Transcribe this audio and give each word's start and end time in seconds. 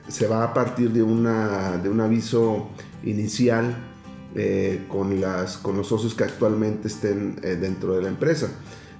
se 0.09 0.27
va 0.27 0.43
a 0.43 0.53
partir 0.53 0.91
de, 0.91 1.03
una, 1.03 1.77
de 1.77 1.89
un 1.89 2.01
aviso 2.01 2.69
inicial 3.03 3.75
eh, 4.35 4.85
con, 4.87 5.21
las, 5.21 5.57
con 5.57 5.77
los 5.77 5.87
socios 5.87 6.13
que 6.13 6.23
actualmente 6.23 6.87
estén 6.87 7.39
eh, 7.41 7.57
dentro 7.59 7.95
de 7.95 8.03
la 8.03 8.09
empresa. 8.09 8.47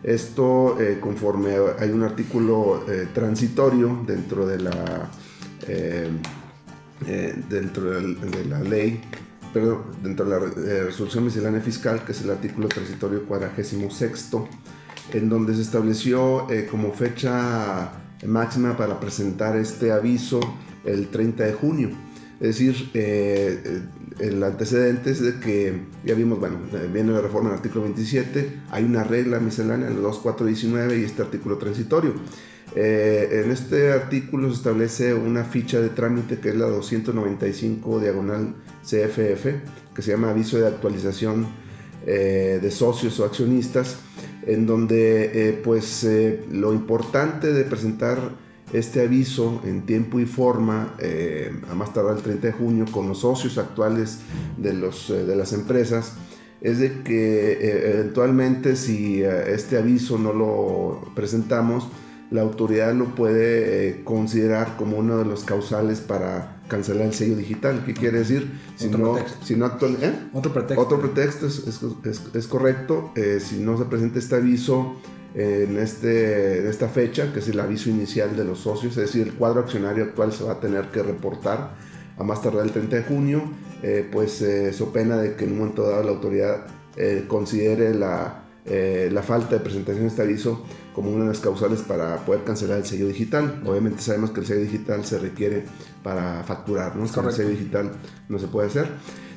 Esto 0.02 0.80
eh, 0.80 0.98
conforme 1.00 1.56
hay 1.78 1.90
un 1.90 2.04
artículo 2.04 2.86
transitorio 3.14 4.02
dentro 4.08 4.48
de 4.48 4.60
la, 4.60 5.10
dentro 7.50 7.84
de 7.92 8.46
la, 8.46 8.60
ley, 8.62 9.02
dentro 10.02 10.26
de 10.26 10.30
la 10.30 10.86
resolución 10.86 11.26
miscelánea 11.26 11.60
fiscal, 11.60 12.06
que 12.06 12.14
es 12.14 12.22
el 12.22 12.30
artículo 12.30 12.70
transitorio 12.70 13.26
cuadragésimo 13.26 13.92
sexto, 13.92 14.48
en 15.12 15.28
donde 15.28 15.54
se 15.54 15.64
estableció 15.64 16.48
como 16.72 16.94
fecha 16.94 17.92
máxima 18.26 18.78
para 18.78 19.02
presentar 19.02 19.58
este 19.58 19.92
aviso 19.92 20.40
el 20.86 21.08
30 21.10 21.44
de 21.46 21.54
junio. 21.54 21.90
Es 22.40 22.58
decir, 22.58 22.90
eh, 22.94 23.82
el 24.20 24.42
antecedente 24.42 25.12
es 25.12 25.22
de 25.22 25.40
que 25.42 25.82
ya 26.06 26.16
vimos, 26.16 26.40
bueno, 26.40 26.58
viene 26.94 27.12
la 27.12 27.20
reforma 27.20 27.50
del 27.50 27.58
artículo 27.58 27.84
27, 27.84 28.62
hay 28.72 28.86
una 28.86 29.04
regla 29.04 29.40
miscelánea, 29.40 29.90
el 29.90 30.02
2419 30.02 31.00
y 31.00 31.04
este 31.04 31.22
artículo 31.22 31.58
transitorio. 31.58 32.14
Eh, 32.76 33.42
en 33.44 33.52
este 33.52 33.92
artículo 33.92 34.48
se 34.50 34.56
establece 34.56 35.14
una 35.14 35.44
ficha 35.44 35.82
de 35.82 35.90
trámite 35.90 36.40
que 36.40 36.50
es 36.50 36.56
la 36.56 36.68
295 36.68 38.00
diagonal 38.00 38.56
CFF, 38.84 39.46
que 39.94 40.02
se 40.02 40.12
llama 40.12 40.30
aviso 40.30 40.60
de 40.60 40.68
actualización 40.68 41.48
eh, 42.06 42.60
de 42.62 42.72
socios 42.72 43.20
o 43.20 43.26
accionistas, 43.26 43.98
en 44.46 44.66
donde 44.66 45.60
pues 45.62 46.08
lo 46.52 46.72
importante 46.72 47.52
de 47.52 47.66
presentar 47.66 48.20
este 48.74 49.02
aviso 49.02 49.62
en 49.66 49.86
tiempo 49.86 50.20
y 50.20 50.26
forma, 50.26 50.96
eh, 51.00 51.52
a 51.70 51.76
más 51.76 51.94
tardar 51.94 52.18
el 52.18 52.24
30 52.24 52.48
de 52.48 52.54
junio, 52.54 52.86
con 52.92 53.08
los 53.08 53.20
socios 53.20 53.58
actuales 53.58 54.20
de, 54.58 54.74
los, 54.74 55.10
eh, 55.10 55.26
de 55.26 55.36
las 55.36 55.54
empresas, 55.54 56.14
es 56.62 56.80
de 56.80 57.04
que 57.04 57.54
eh, 57.54 57.92
eventualmente 57.94 58.76
si 58.76 59.24
este 59.24 59.78
aviso 59.78 60.18
no 60.18 60.34
lo 60.34 61.12
presentamos, 61.16 61.88
la 62.32 62.42
autoridad 62.42 62.94
lo 62.94 63.16
puede 63.16 64.04
considerar 64.04 64.78
como 64.78 64.98
uno 64.98 65.18
de 65.18 65.26
los 65.26 65.44
causales 65.44 66.00
para 66.00 66.62
cancelar 66.68 67.08
el 67.08 67.14
sello 67.14 67.36
digital. 67.36 67.84
¿Qué 67.86 67.96
quiere 67.96 68.20
decir? 68.20 68.52
Si 68.76 68.86
otro 68.88 69.00
no, 69.00 69.14
pretexto. 69.14 69.46
Si 69.46 69.56
no 69.56 69.66
actual, 69.66 70.30
Otro 70.34 70.54
pretexto. 70.54 70.82
Otro 70.82 71.02
pretexto 71.02 71.48
es, 71.48 71.82
es, 72.04 72.22
es 72.36 72.48
correcto. 72.48 73.14
si 73.40 73.60
no 73.62 73.80
se 73.80 73.86
presenta 73.86 74.20
este 74.20 74.36
aviso, 74.36 74.98
en, 75.36 75.78
este, 75.78 76.68
esta 76.68 76.88
fecha, 76.88 77.32
que 77.32 77.40
es 77.40 77.48
el 77.50 77.60
aviso 77.60 77.90
inicial 77.90 78.36
de 78.36 78.46
los 78.46 78.60
socios, 78.60 78.98
es 78.98 79.06
decir, 79.06 79.28
el 79.28 79.34
cuadro 79.34 79.62
accionario 79.62 80.04
actual 80.06 80.34
se 80.34 80.44
va 80.44 80.54
a 80.54 80.60
tener 80.60 80.86
que 80.86 81.04
reportar 81.04 81.72
a 82.18 82.24
más 82.24 82.42
tardar 82.42 82.66
el 82.66 82.72
30 82.72 82.96
de 82.98 83.04
junio, 83.04 83.44
eh, 83.82 84.08
pues 84.12 84.42
eh, 84.42 84.74
so 84.74 84.92
pena 84.92 85.18
de 85.18 85.36
que 85.36 85.46
en 85.46 85.54
un 85.54 85.60
momento 85.60 85.84
dado 85.84 86.04
la 86.04 86.10
autoridad 86.10 86.68
eh, 86.98 87.26
considere 87.28 87.94
la, 87.94 88.44
eh, 88.66 89.10
la, 89.12 89.24
falta 89.24 89.56
de 89.56 89.62
presentación 89.62 90.04
de 90.04 90.10
este 90.10 90.22
aviso 90.22 90.66
como 90.94 91.12
una 91.12 91.24
de 91.24 91.30
las 91.30 91.40
causales 91.40 91.82
para 91.82 92.18
poder 92.26 92.44
cancelar 92.44 92.80
el 92.80 92.86
sello 92.86 93.08
digital. 93.08 93.62
Obviamente 93.66 94.02
sabemos 94.02 94.32
que 94.32 94.42
el 94.42 94.48
sello 94.48 94.62
digital 94.62 95.06
se 95.06 95.20
requiere 95.20 95.64
para 96.04 96.44
facturar, 96.44 96.98
¿no? 96.98 97.04
el 97.04 97.32
sello 97.32 97.50
digital 97.50 97.92
no 98.28 98.38
se 98.38 98.48
puede 98.48 98.68
hacer. 98.68 98.88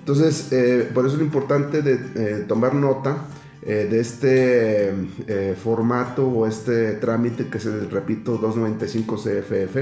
Entonces, 0.01 0.49
por 0.93 1.07
eso 1.07 1.15
es 1.15 1.23
importante 1.23 1.81
de 1.81 2.41
tomar 2.49 2.75
nota 2.75 3.19
eh, 3.65 3.87
de 3.89 4.01
este 4.01 4.93
eh, 5.29 5.55
formato 5.55 6.27
o 6.27 6.49
este 6.49 6.95
trámite 6.95 7.47
que 7.47 7.59
es 7.59 7.67
el, 7.67 7.89
repito, 7.91 8.37
295 8.37 9.17
CFF, 9.17 9.77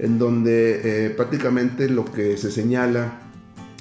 en 0.00 0.18
donde 0.18 1.06
eh, 1.06 1.10
prácticamente 1.10 1.88
lo 1.88 2.04
que 2.04 2.36
se 2.36 2.50
señala 2.50 3.20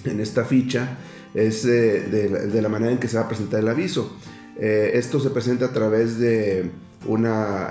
en 0.06 0.20
esta 0.20 0.46
ficha 0.46 0.98
es 1.34 1.64
de, 1.64 2.60
la, 2.62 2.70
manera 2.70 2.92
en 2.92 3.00
que 3.00 3.08
se 3.08 3.18
va 3.18 3.24
a 3.24 3.28
presentar 3.28 3.62
el 3.62 3.70
aviso. 3.70 4.16
esto 4.56 5.20
se 5.20 5.32
presenta 5.32 5.66
a 5.66 5.74
través 5.74 6.20
de 6.20 6.70
una, 7.08 7.70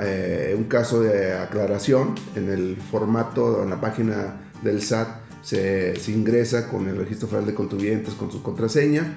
un 0.56 0.64
caso 0.64 1.00
de 1.00 1.32
aclaración 1.34 2.16
en 2.34 2.50
el 2.50 2.76
formato, 2.90 3.62
en 3.62 3.70
la 3.70 3.80
página 3.80 4.50
del 4.64 4.82
SAT, 4.82 5.20
se, 5.42 5.94
se 5.94 6.10
ingresa 6.10 6.68
con 6.68 6.88
el 6.88 6.96
registro 6.96 7.28
federal 7.28 7.46
de 7.46 7.54
contribuyentes 7.54 8.14
con 8.14 8.32
su 8.32 8.42
contraseña 8.42 9.16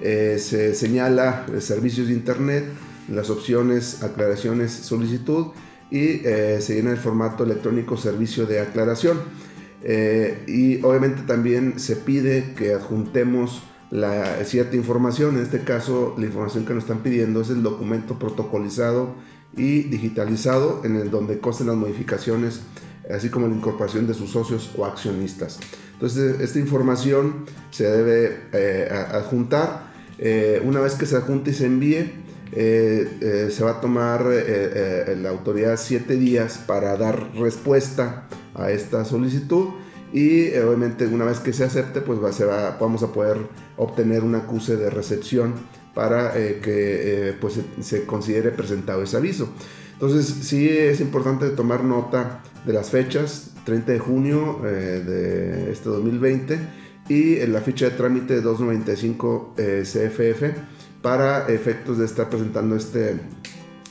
eh, 0.00 0.38
se 0.38 0.74
señala 0.74 1.46
servicios 1.60 2.08
de 2.08 2.14
internet, 2.14 2.64
las 3.08 3.30
opciones 3.30 4.02
aclaraciones 4.02 4.70
solicitud 4.72 5.48
y 5.90 6.20
eh, 6.24 6.58
se 6.60 6.74
llena 6.76 6.90
el 6.90 6.98
formato 6.98 7.44
electrónico 7.44 7.96
servicio 7.96 8.46
de 8.46 8.60
aclaración. 8.60 9.18
Eh, 9.82 10.44
y 10.46 10.82
obviamente 10.84 11.22
también 11.22 11.78
se 11.78 11.96
pide 11.96 12.54
que 12.56 12.74
adjuntemos 12.74 13.62
la, 13.90 14.44
cierta 14.44 14.76
información, 14.76 15.36
en 15.36 15.44
este 15.44 15.60
caso 15.60 16.14
la 16.18 16.26
información 16.26 16.66
que 16.66 16.74
nos 16.74 16.84
están 16.84 16.98
pidiendo 16.98 17.40
es 17.40 17.50
el 17.50 17.62
documento 17.62 18.18
protocolizado 18.18 19.14
y 19.56 19.84
digitalizado 19.84 20.82
en 20.84 20.96
el 20.96 21.10
donde 21.10 21.38
consten 21.38 21.68
las 21.68 21.76
modificaciones, 21.76 22.60
así 23.10 23.30
como 23.30 23.48
la 23.48 23.54
incorporación 23.54 24.06
de 24.06 24.14
sus 24.14 24.30
socios 24.30 24.70
o 24.76 24.84
accionistas. 24.84 25.58
Entonces 25.94 26.40
esta 26.40 26.58
información 26.58 27.46
se 27.70 27.84
debe 27.84 28.90
adjuntar 28.90 29.87
eh, 30.18 30.60
una 30.64 30.80
vez 30.80 30.94
que 30.94 31.06
se 31.06 31.16
adjunte 31.16 31.50
y 31.50 31.54
se 31.54 31.66
envíe, 31.66 32.12
eh, 32.52 33.18
eh, 33.20 33.48
se 33.50 33.62
va 33.62 33.72
a 33.72 33.80
tomar 33.80 34.24
la 34.24 35.28
autoridad 35.28 35.78
siete 35.78 36.16
días 36.16 36.58
para 36.66 36.96
dar 36.96 37.32
respuesta 37.34 38.26
a 38.54 38.70
esta 38.70 39.04
solicitud 39.04 39.68
y 40.12 40.56
obviamente 40.56 41.06
una 41.06 41.26
vez 41.26 41.38
que 41.38 41.52
se 41.52 41.64
acepte 41.64 42.00
pues 42.00 42.18
se 42.34 42.46
va, 42.46 42.76
vamos 42.80 43.02
a 43.02 43.12
poder 43.12 43.36
obtener 43.76 44.24
un 44.24 44.34
acuse 44.34 44.76
de 44.76 44.90
recepción 44.90 45.54
para 45.94 46.32
que 46.32 47.36
pues, 47.40 47.60
se, 47.80 48.06
considere 48.06 48.50
presentado 48.50 49.02
ese 49.02 49.16
aviso. 49.16 49.50
Entonces 49.92 50.26
sí 50.46 50.68
es 50.68 51.00
importante 51.00 51.50
tomar 51.50 51.84
nota 51.84 52.40
de 52.64 52.72
las 52.72 52.90
fechas, 52.90 53.50
30 53.64 53.92
de 53.92 53.98
junio 53.98 54.60
de 54.62 55.70
este 55.70 55.90
2020 55.90 56.58
y 57.08 57.46
la 57.46 57.60
ficha 57.60 57.86
de 57.86 57.92
trámite 57.92 58.40
295 58.40 59.54
CFF 59.56 60.58
para 61.02 61.48
efectos 61.48 61.98
de 61.98 62.04
estar 62.04 62.28
presentando 62.28 62.76
este, 62.76 63.20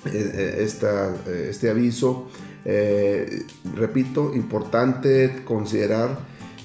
esta, 0.06 1.16
este 1.50 1.70
aviso 1.70 2.28
eh, 2.70 3.44
repito, 3.76 4.36
importante 4.36 5.44
considerar 5.46 6.20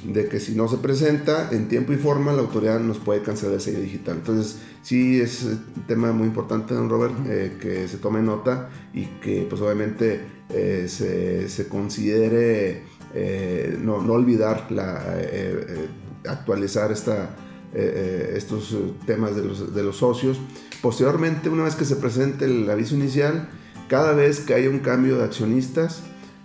de 0.04 0.26
que 0.26 0.40
si 0.40 0.56
no 0.56 0.66
se 0.66 0.78
presenta 0.78 1.50
en 1.52 1.68
tiempo 1.68 1.92
y 1.92 1.96
forma, 1.96 2.32
la 2.32 2.40
autoridad 2.40 2.80
nos 2.80 2.98
puede 2.98 3.22
cancelar 3.22 3.54
el 3.54 3.60
sello 3.60 3.78
digital. 3.78 4.16
Entonces, 4.16 4.58
sí 4.82 5.20
es 5.20 5.44
un 5.44 5.84
tema 5.86 6.10
muy 6.10 6.26
importante, 6.26 6.74
don 6.74 6.90
Robert, 6.90 7.14
eh, 7.28 7.56
que 7.60 7.86
se 7.86 7.98
tome 7.98 8.20
nota 8.20 8.68
y 8.92 9.04
que 9.22 9.46
pues 9.48 9.62
obviamente 9.62 10.22
eh, 10.50 10.88
se, 10.88 11.68
considere 11.68 12.82
no, 13.80 13.98
olvidar 13.98 14.72
la, 14.72 15.04
actualizar 16.26 16.92
esta, 16.92 17.36
estos 17.74 18.76
temas 19.06 19.34
de 19.34 19.44
los, 19.44 19.74
de 19.74 19.82
los 19.82 19.96
socios. 19.96 20.38
Posteriormente, 20.82 21.48
una 21.48 21.64
vez 21.64 21.74
que 21.74 21.84
se 21.84 21.96
presente 21.96 22.44
el 22.44 22.68
aviso 22.68 22.94
inicial, 22.94 23.48
cada 23.88 24.12
vez 24.12 24.40
que 24.40 24.54
haya 24.54 24.70
un 24.70 24.80
cambio 24.80 25.18
de 25.18 25.24
accionistas, 25.24 26.02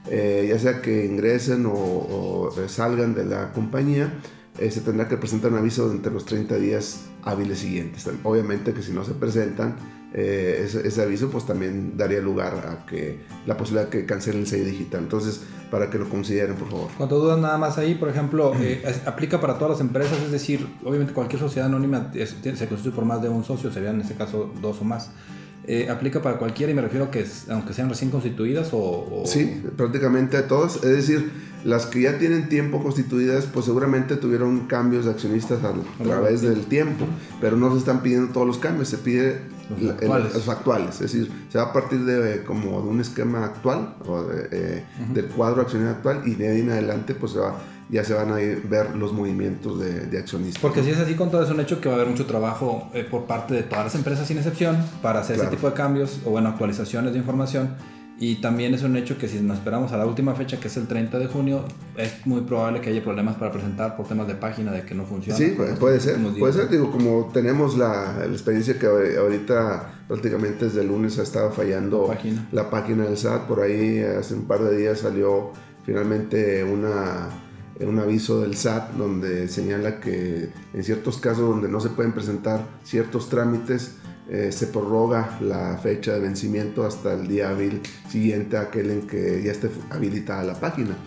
eh, 0.09 0.47
ya 0.50 0.59
sea 0.59 0.81
que 0.81 1.06
ingresen 1.06 1.65
o, 1.65 2.53
salgan 2.68 3.13
de 3.13 3.25
la 3.25 3.51
compañía, 3.51 4.13
eh, 4.59 4.71
se 4.71 4.81
tendrá 4.81 5.07
que 5.07 5.18
presentar 5.18 5.51
un 5.51 5.59
aviso 5.59 5.92
entre 5.92 6.12
los 6.12 6.25
30 6.25 6.56
días 6.57 7.06
hábiles 7.24 7.59
siguientes. 7.59 8.09
Obviamente 8.24 8.74
que 8.74 8.81
si 8.81 8.92
no 8.92 9.04
se 9.04 9.13
presentan 9.13 9.75
eh, 10.13 10.68
ese, 10.83 11.01
aviso, 11.01 11.30
pues 11.30 11.45
también 11.45 11.98
daría 11.98 12.21
lugar 12.21 12.54
a 12.68 12.86
que 12.86 13.19
la 13.45 13.57
posibilidad 13.57 13.89
que 13.89 14.06
cancelen 14.06 14.42
el 14.42 14.48
sello 14.48 14.65
digital. 14.65 15.01
Entonces, 15.01 15.42
para 15.69 15.89
que 15.89 15.98
lo 15.98 16.09
consideren, 16.09 16.56
por 16.56 16.69
favor. 16.69 16.89
Cuando 16.98 17.19
dudan 17.19 17.42
nada 17.42 17.57
más 17.57 17.77
ahí, 17.77 17.95
por 17.95 18.09
ejemplo, 18.09 18.54
aplica 19.06 19.42
para 19.42 19.56
todas 19.56 19.71
las 19.71 19.81
empresas, 19.81 20.18
es 20.21 20.31
decir, 20.31 20.68
obviamente 20.83 21.13
cualquier 21.13 21.39
sociedad 21.42 21.68
anónima 21.68 22.12
se 22.13 22.68
constituye 22.68 22.95
por 22.95 23.06
más 23.06 23.21
de 23.21 23.30
un 23.30 23.44
socio, 23.44 23.71
serían 23.71 23.95
en 23.95 24.01
este 24.01 24.15
caso 24.15 24.51
dos 24.62 24.81
o 24.81 24.86
más. 24.86 25.12
Eh, 25.69 25.89
¿Aplica 25.89 26.21
para 26.21 26.37
cualquiera 26.37 26.71
y 26.71 26.75
me 26.75 26.81
refiero 26.81 27.05
a 27.05 27.11
que 27.11 27.25
aunque 27.49 27.73
sean 27.73 27.89
recién 27.89 28.09
constituidas 28.09 28.69
o, 28.71 29.23
Sí, 29.25 29.61
prácticamente 29.75 30.37
a 30.37 30.47
todas. 30.47 30.77
Es 30.77 30.95
decir, 30.95 31.29
las 31.65 31.85
que 31.85 32.01
ya 32.01 32.17
tienen 32.17 32.47
tiempo 32.47 32.81
constituidas, 32.81 33.47
pues 33.47 33.65
seguramente 33.65 34.15
tuvieron 34.15 34.67
cambios 34.67 35.03
de 35.03 35.11
accionistas 35.11 35.59
a, 35.65 35.73
través 36.01 36.41
del 36.41 36.67
tiempo, 36.67 37.05
pero 37.41 37.57
no 37.57 37.69
se 37.73 37.79
están 37.79 38.01
pidiendo 38.01 38.31
todos 38.31 38.47
los 38.47 38.59
cambios, 38.59 38.87
se 38.87 38.97
pide 38.97 39.41
los 40.07 40.47
actuales. 40.47 40.95
Es 40.95 41.11
decir, 41.11 41.29
se 41.49 41.57
va 41.57 41.65
a 41.65 41.73
partir 41.73 42.05
de 42.05 42.45
como 42.45 42.81
de 42.81 42.87
un 42.87 43.01
esquema 43.01 43.43
actual 43.43 43.95
o 44.05 44.25
eh, 44.31 44.85
del 45.13 45.25
cuadro 45.25 45.61
accionario 45.61 45.95
actual 45.95 46.21
y 46.25 46.35
de 46.35 46.47
ahí 46.47 46.61
en 46.61 46.69
adelante 46.69 47.13
pues 47.13 47.33
se 47.33 47.39
va 47.39 47.57
ya 47.89 48.03
se 48.03 48.13
van 48.13 48.31
a 48.31 48.35
ver 48.35 48.95
los 48.95 49.13
movimientos 49.13 49.79
de, 49.79 50.17
accionistas. 50.17 50.61
Porque 50.61 50.83
si 50.83 50.89
es 50.89 50.99
así, 50.99 51.15
con 51.15 51.31
todo 51.31 51.43
es 51.43 51.49
un 51.49 51.59
hecho 51.59 51.79
que 51.79 51.87
va 51.87 51.95
a 51.95 51.97
haber 51.97 52.09
mucho 52.09 52.25
trabajo 52.25 52.89
eh, 52.93 53.05
por 53.09 53.25
parte 53.25 53.53
de 53.53 53.63
todas 53.63 53.85
las 53.85 53.95
empresas 53.95 54.27
sin 54.27 54.37
excepción 54.37 54.77
para 55.01 55.21
hacer 55.21 55.37
ese 55.37 55.47
tipo 55.47 55.69
de 55.69 55.73
cambios 55.73 56.19
o 56.25 56.31
bueno, 56.31 56.49
actualizaciones 56.49 57.13
de 57.13 57.19
información. 57.19 57.75
Y 58.19 58.41
también 58.41 58.73
es 58.73 58.81
un 58.81 58.97
hecho 58.97 59.15
que 59.19 59.27
si 59.27 59.39
nos 59.39 59.57
esperamos 59.57 59.91
a 59.91 59.97
la 59.97 60.07
última 60.07 60.33
fecha, 60.33 60.59
que 60.59 60.69
es 60.69 60.77
el 60.77 60.87
30 60.87 61.19
de 61.19 61.27
junio, 61.27 61.63
es 61.95 62.25
muy 62.25 62.41
probable 62.41 62.81
que 62.81 62.89
haya 62.89 63.03
problemas 63.03 63.35
para 63.35 63.51
presentar 63.51 63.95
por 63.95 64.07
temas 64.07 64.27
de 64.27 64.33
página, 64.33 64.71
de 64.71 64.81
que 64.81 64.95
no 64.95 65.05
funciona. 65.05 65.37
Sí, 65.37 65.55
puede 65.55 65.99
ser. 65.99 66.17
Puede 66.39 66.53
ser, 66.53 66.67
digo, 66.67 66.91
como 66.91 67.29
tenemos 67.31 67.77
la, 67.77 68.15
la, 68.17 68.25
experiencia 68.25 68.79
que 68.79 68.87
ahorita 68.87 70.01
prácticamente 70.07 70.65
desde 70.65 70.81
el 70.81 70.87
lunes 70.87 71.19
ha 71.19 71.23
estado 71.23 71.51
fallando 71.51 72.07
la 72.07 72.15
página. 72.15 72.47
la 72.51 72.69
página 72.71 73.03
del 73.03 73.17
SAT, 73.17 73.45
por 73.45 73.61
ahí 73.61 73.99
hace 73.99 74.33
un 74.33 74.47
par 74.47 74.63
de 74.63 74.75
días 74.75 74.97
salió 74.97 75.51
finalmente 75.85 76.63
una 76.63 77.29
un 77.85 78.00
aviso 78.00 78.41
del 78.41 78.56
SAT 78.56 78.94
donde 78.94 79.47
señala 79.47 80.00
que 80.00 80.50
en 80.74 80.83
ciertos 80.83 81.18
casos 81.18 81.47
donde 81.47 81.69
no 81.69 81.79
se 81.79 81.89
pueden 81.89 82.13
presentar 82.13 82.65
ciertos 82.83 83.29
trámites, 83.29 83.95
eh, 84.29 84.51
se 84.51 84.68
prorroga 84.68 85.38
la 85.41 85.77
fecha 85.77 86.13
de 86.13 86.19
vencimiento 86.19 86.85
hasta 86.85 87.13
el 87.13 87.27
día 87.27 87.50
hábil 87.50 87.81
siguiente 88.09 88.57
a 88.57 88.62
aquel 88.62 88.91
en 88.91 89.07
que 89.07 89.41
ya 89.44 89.51
esté 89.51 89.69
habilitada 89.89 90.44
la 90.44 90.59
página. 90.59 90.97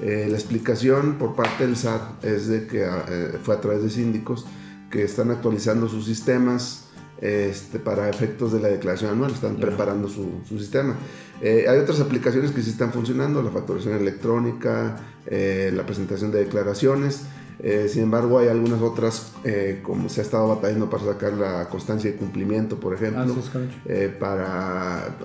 Eh, 0.00 0.26
la 0.30 0.36
explicación 0.36 1.18
por 1.18 1.34
parte 1.34 1.66
del 1.66 1.76
SAT 1.76 2.24
es 2.24 2.48
de 2.48 2.66
que 2.66 2.84
eh, 2.84 3.38
fue 3.42 3.54
a 3.54 3.60
través 3.60 3.82
de 3.82 3.90
síndicos 3.90 4.44
que 4.90 5.02
están 5.02 5.30
actualizando 5.30 5.88
sus 5.88 6.04
sistemas 6.04 6.87
este, 7.20 7.78
para 7.78 8.08
efectos 8.08 8.52
de 8.52 8.60
la 8.60 8.68
declaración 8.68 9.10
anual, 9.10 9.32
están 9.32 9.56
preparando 9.56 10.08
su, 10.08 10.40
su 10.48 10.58
sistema. 10.58 10.96
hay 11.42 11.78
otras 11.78 12.00
aplicaciones 12.00 12.52
que 12.52 12.62
sí 12.62 12.70
están 12.70 12.92
funcionando, 12.92 13.42
la 13.42 13.50
facturación 13.50 13.94
electrónica, 13.94 14.96
eh, 15.30 15.70
la 15.74 15.84
presentación 15.84 16.32
de 16.32 16.38
declaraciones. 16.44 17.24
Eh, 17.60 17.88
sin 17.90 18.04
embargo, 18.04 18.38
hay 18.38 18.48
algunas 18.48 18.80
otras, 18.80 19.32
eh, 19.44 19.80
como 19.82 20.08
se 20.08 20.20
ha 20.20 20.24
estado 20.24 20.48
batallando 20.48 20.88
para 20.88 21.04
sacar 21.04 21.34
la 21.34 21.68
constancia 21.68 22.10
de 22.10 22.16
cumplimiento, 22.16 22.80
por 22.80 22.94
ejemplo, 22.94 23.36
ah, 23.54 23.90
para 24.18 25.18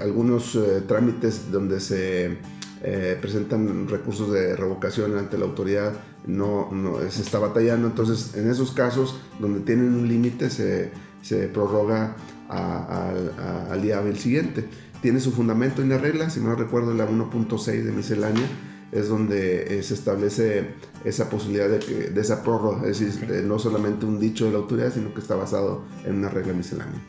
algunos 0.00 0.56
trámites 0.86 1.50
donde 1.50 1.80
se 1.80 2.38
presentan 3.20 3.88
recursos 3.88 4.30
de 4.30 4.54
revocación 4.54 5.18
ante 5.18 5.38
la 5.38 5.46
autoridad, 5.46 5.92
no, 6.26 6.70
no, 6.70 6.98
se 7.10 7.22
está 7.22 7.40
batallando. 7.40 7.88
Entonces, 7.88 8.36
en 8.36 8.48
esos 8.48 8.70
casos 8.70 9.18
donde 9.40 9.60
tienen 9.60 9.94
un 9.94 10.06
límite, 10.06 10.50
se, 10.50 10.92
se, 11.26 11.48
prorroga 11.48 12.16
al 12.48 13.82
día 13.82 13.98
hábil 13.98 14.18
siguiente. 14.18 14.68
Tiene 15.02 15.20
su 15.20 15.32
fundamento 15.32 15.82
en 15.82 15.90
la 15.90 15.98
regla, 15.98 16.30
si 16.30 16.40
no 16.40 16.54
recuerdo, 16.54 16.94
la 16.94 17.08
1.6 17.08 17.82
de 17.82 17.92
miscelánea 17.92 18.48
es 18.92 19.08
donde 19.08 19.78
eh, 19.78 19.82
se 19.82 19.94
establece 19.94 20.74
esa 21.04 21.28
posibilidad 21.28 21.68
de, 21.68 21.78
que, 21.78 21.94
de 22.10 22.20
esa 22.20 22.42
prórroga, 22.42 22.88
es 22.88 23.00
decir, 23.00 23.30
eh, 23.30 23.42
no 23.44 23.58
solamente 23.58 24.06
un 24.06 24.20
dicho 24.20 24.46
de 24.46 24.52
la 24.52 24.58
autoridad, 24.58 24.92
sino 24.92 25.12
que 25.12 25.20
está 25.20 25.34
basado 25.34 25.82
en 26.04 26.16
una 26.16 26.28
regla 26.28 26.52
miscelánea. 26.52 27.00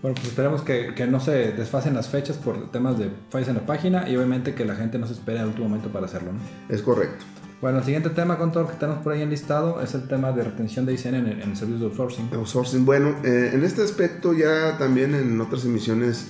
Bueno, 0.00 0.16
pues 0.16 0.28
esperemos 0.28 0.62
que, 0.62 0.94
que, 0.94 1.06
no 1.06 1.18
se 1.18 1.52
desfasen 1.52 1.94
las 1.94 2.08
fechas 2.08 2.36
por 2.36 2.70
temas 2.70 2.98
de 2.98 3.10
fallas 3.30 3.48
en 3.48 3.54
la 3.56 3.66
página 3.66 4.08
y 4.08 4.16
obviamente 4.16 4.54
que 4.54 4.64
la 4.64 4.76
gente 4.76 4.98
no 4.98 5.06
se 5.06 5.14
espere 5.14 5.40
al 5.40 5.48
último 5.48 5.68
momento 5.68 5.90
para 5.90 6.06
hacerlo. 6.06 6.32
¿no? 6.32 6.40
Es 6.68 6.82
correcto. 6.82 7.24
Bueno, 7.60 7.78
el 7.78 7.84
siguiente 7.84 8.10
tema 8.10 8.36
con 8.36 8.52
todo 8.52 8.64
lo 8.64 8.68
que 8.68 8.76
tenemos 8.76 9.02
por 9.02 9.12
ahí 9.12 9.22
enlistado 9.22 9.80
es 9.80 9.94
el 9.94 10.06
tema 10.06 10.32
de 10.32 10.44
retención 10.44 10.84
de 10.84 10.94
ICN 10.94 11.14
en, 11.14 11.42
en 11.42 11.56
servicios 11.56 11.80
de 11.80 11.86
outsourcing. 11.86 12.28
Outsourcing, 12.34 12.84
bueno, 12.84 13.16
eh, 13.24 13.50
en 13.54 13.64
este 13.64 13.82
aspecto 13.82 14.32
ya 14.32 14.76
también 14.78 15.14
en 15.14 15.40
otras 15.40 15.64
emisiones 15.64 16.28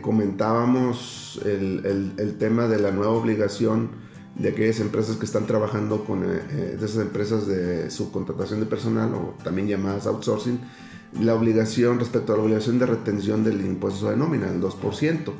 comentábamos 0.00 1.40
el, 1.44 1.86
el, 1.86 2.12
el, 2.16 2.36
tema 2.36 2.66
de 2.66 2.80
la 2.80 2.90
nueva 2.90 3.12
obligación 3.12 3.90
de 4.34 4.48
aquellas 4.48 4.80
empresas 4.80 5.16
que 5.16 5.26
están 5.26 5.46
trabajando 5.46 6.04
con 6.04 6.24
eh, 6.24 6.40
eh, 6.50 6.74
esas 6.76 6.96
empresas 6.96 7.46
de 7.46 7.90
subcontratación 7.90 8.60
de 8.60 8.66
personal 8.66 9.12
o 9.14 9.34
también 9.44 9.68
llamadas 9.68 10.06
outsourcing, 10.06 10.58
la 11.20 11.34
obligación 11.34 11.98
respecto 11.98 12.32
a 12.32 12.36
la 12.36 12.42
obligación 12.42 12.78
de 12.78 12.86
retención 12.86 13.44
del 13.44 13.60
impuesto 13.60 14.08
de 14.08 14.16
nómina, 14.16 14.48
el 14.48 14.60
2%. 14.60 15.32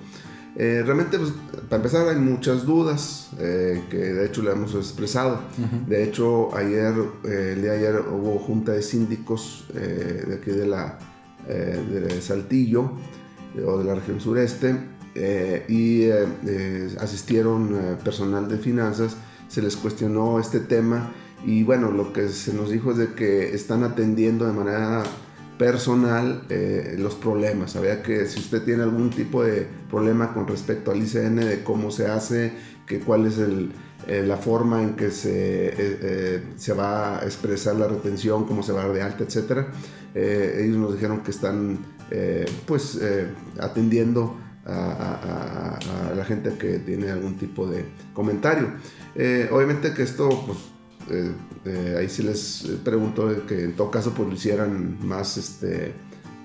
Eh, 0.56 0.82
realmente, 0.84 1.18
pues, 1.18 1.32
para 1.68 1.76
empezar, 1.76 2.08
hay 2.08 2.16
muchas 2.16 2.66
dudas 2.66 3.30
que 3.38 3.96
de 3.96 4.26
hecho 4.26 4.42
le 4.42 4.52
hemos 4.52 4.74
expresado. 4.74 5.40
De 5.86 6.04
hecho, 6.04 6.54
ayer, 6.54 6.94
el 7.24 7.62
día 7.62 7.72
de 7.72 7.78
ayer 7.78 8.00
hubo 8.00 8.38
junta 8.38 8.72
de 8.72 8.82
síndicos 8.82 9.66
de 9.72 10.34
aquí 10.34 10.50
de 10.50 10.66
la 10.66 10.98
de 11.48 12.20
Saltillo 12.20 12.92
o 13.66 13.78
de 13.78 13.84
la 13.84 13.94
región 13.94 14.20
sureste 14.20 14.76
eh, 15.14 15.64
y 15.68 16.04
eh, 16.04 16.24
eh, 16.46 16.96
asistieron 16.98 17.98
personal 18.02 18.48
de 18.48 18.56
finanzas, 18.56 19.16
se 19.48 19.60
les 19.60 19.76
cuestionó 19.76 20.40
este 20.40 20.60
tema 20.60 21.12
y 21.44 21.64
bueno, 21.64 21.90
lo 21.90 22.12
que 22.12 22.28
se 22.28 22.54
nos 22.54 22.70
dijo 22.70 22.92
es 22.92 22.96
de 22.96 23.12
que 23.12 23.54
están 23.54 23.84
atendiendo 23.84 24.46
de 24.46 24.52
manera 24.52 25.02
personal 25.58 26.42
los 26.98 27.14
problemas. 27.14 27.72
Sabía 27.72 28.02
que 28.02 28.26
si 28.26 28.40
usted 28.40 28.62
tiene 28.62 28.82
algún 28.82 29.10
tipo 29.10 29.44
de 29.44 29.66
problema 29.90 30.32
con 30.34 30.46
respecto 30.46 30.90
al 30.90 31.02
ICN, 31.02 31.36
de 31.36 31.62
cómo 31.62 31.90
se 31.90 32.06
hace, 32.06 32.52
que 32.86 33.00
cuál 33.00 33.26
es 33.26 33.38
el, 33.38 33.72
la 34.06 34.36
forma 34.36 34.82
en 34.82 34.94
que 34.96 35.10
se, 35.10 36.42
se 36.56 36.72
va 36.72 37.18
a 37.18 37.24
expresar 37.24 37.76
la 37.76 37.86
retención, 37.88 38.46
cómo 38.46 38.62
se 38.62 38.72
va 38.72 38.82
a 38.82 38.86
dar 38.86 38.94
de 38.94 39.02
alta, 39.02 39.24
etc. 39.24 39.66
ellos 40.14 40.76
nos 40.76 40.94
dijeron 40.94 41.22
que 41.22 41.30
están 41.30 41.78
pues 42.66 42.98
atendiendo 43.60 44.36
a, 44.66 45.78
la 46.14 46.24
gente 46.24 46.56
que 46.58 46.78
tiene 46.78 47.10
algún 47.10 47.36
tipo 47.36 47.66
de 47.66 47.84
comentario. 48.12 48.68
Eh, 49.14 49.48
obviamente 49.50 49.92
que 49.92 50.02
esto, 50.02 50.28
pues, 50.46 50.58
eh, 51.12 51.32
eh, 51.64 51.96
ahí 51.98 52.08
sí 52.08 52.22
les 52.22 52.66
pregunto 52.84 53.46
que 53.46 53.64
en 53.64 53.72
todo 53.72 53.90
caso 53.90 54.12
pues 54.14 54.28
lo 54.28 54.34
hicieran 54.34 54.98
más, 55.06 55.36
este, 55.36 55.92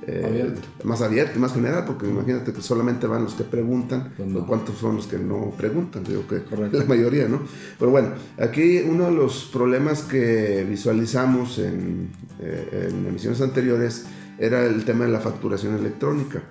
abierto. 0.08 0.62
más 0.84 1.02
abierto, 1.02 1.40
más 1.40 1.54
general, 1.54 1.86
porque 1.86 2.08
imagínate 2.08 2.54
que 2.54 2.62
solamente 2.62 3.08
van 3.08 3.24
los 3.24 3.34
que 3.34 3.44
preguntan, 3.44 4.14
pues 4.16 4.30
¿cuántos 4.46 4.78
son 4.78 4.98
los 4.98 5.08
que 5.08 5.18
no 5.18 5.52
preguntan? 5.58 6.04
Digo 6.04 6.28
que 6.28 6.42
la 6.72 6.86
mayoría, 6.86 7.28
¿no? 7.28 7.42
Pero 7.80 7.92
bueno, 7.92 8.10
aquí 8.38 8.80
uno 8.80 9.06
de 9.06 9.12
los 9.14 9.50
problemas 9.52 10.04
que 10.04 10.66
visualizamos 10.70 11.60
en, 11.60 12.10
en 12.40 13.08
emisiones 13.08 13.42
anteriores 13.42 14.06
era 14.40 14.66
el 14.66 14.86
tema 14.86 15.06
de 15.06 15.12
la 15.12 15.20
facturación 15.20 15.76
electrónica. 15.76 16.44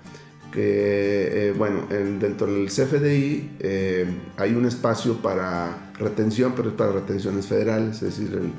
Que, 0.57 1.49
eh, 1.49 1.53
bueno, 1.55 1.85
dentro 1.87 2.47
del 2.47 2.65
CFDI 2.67 3.57
eh, 3.59 4.07
hay 4.37 4.55
un 4.55 4.65
espacio 4.65 5.21
para 5.21 5.91
retención, 5.99 6.53
pero 6.55 6.69
es 6.69 6.75
para 6.75 6.93
retenciones 6.93 7.45
federales, 7.45 8.01
es 8.01 8.17
decir, 8.17 8.53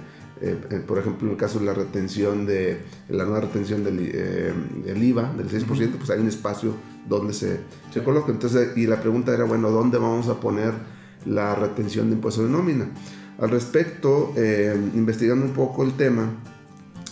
por 0.86 0.98
ejemplo, 0.98 1.26
en 1.26 1.32
el 1.32 1.36
caso 1.36 1.58
de 1.58 1.64
la 1.64 1.74
retención 1.74 2.46
de 2.46 2.82
la 3.08 3.24
nueva 3.24 3.40
retención 3.40 3.82
del, 3.82 5.02
IVA 5.02 5.32
del 5.32 5.48
6%, 5.48 5.66
pues 5.96 6.10
hay 6.10 6.20
un 6.20 6.28
espacio 6.28 6.74
donde 7.08 7.32
se, 7.32 7.58
se 7.92 8.04
coloca. 8.04 8.30
Entonces, 8.30 8.76
y 8.76 8.86
la 8.86 9.00
pregunta 9.00 9.34
era, 9.34 9.42
bueno, 9.42 9.70
¿dónde 9.70 9.98
vamos 9.98 10.28
a 10.28 10.38
poner 10.38 10.74
la 11.26 11.56
retención 11.56 12.10
de 12.10 12.14
impuestos 12.14 12.44
de 12.44 12.50
nómina? 12.50 12.88
Al 13.38 13.50
respecto, 13.50 14.32
eh, 14.36 14.76
investigando 14.94 15.44
un 15.44 15.52
poco 15.52 15.84
el 15.84 15.92
tema, 15.92 16.28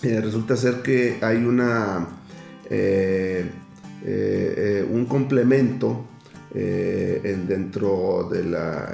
eh, 0.02 0.20
resulta 0.20 0.56
ser 0.56 0.82
que 0.82 1.18
hay 1.22 1.36
una, 1.36 2.06
eh, 2.68 3.48
un 4.06 5.06
complemento 5.08 6.06
dentro 6.52 8.28
de, 8.30 8.44
la, 8.44 8.90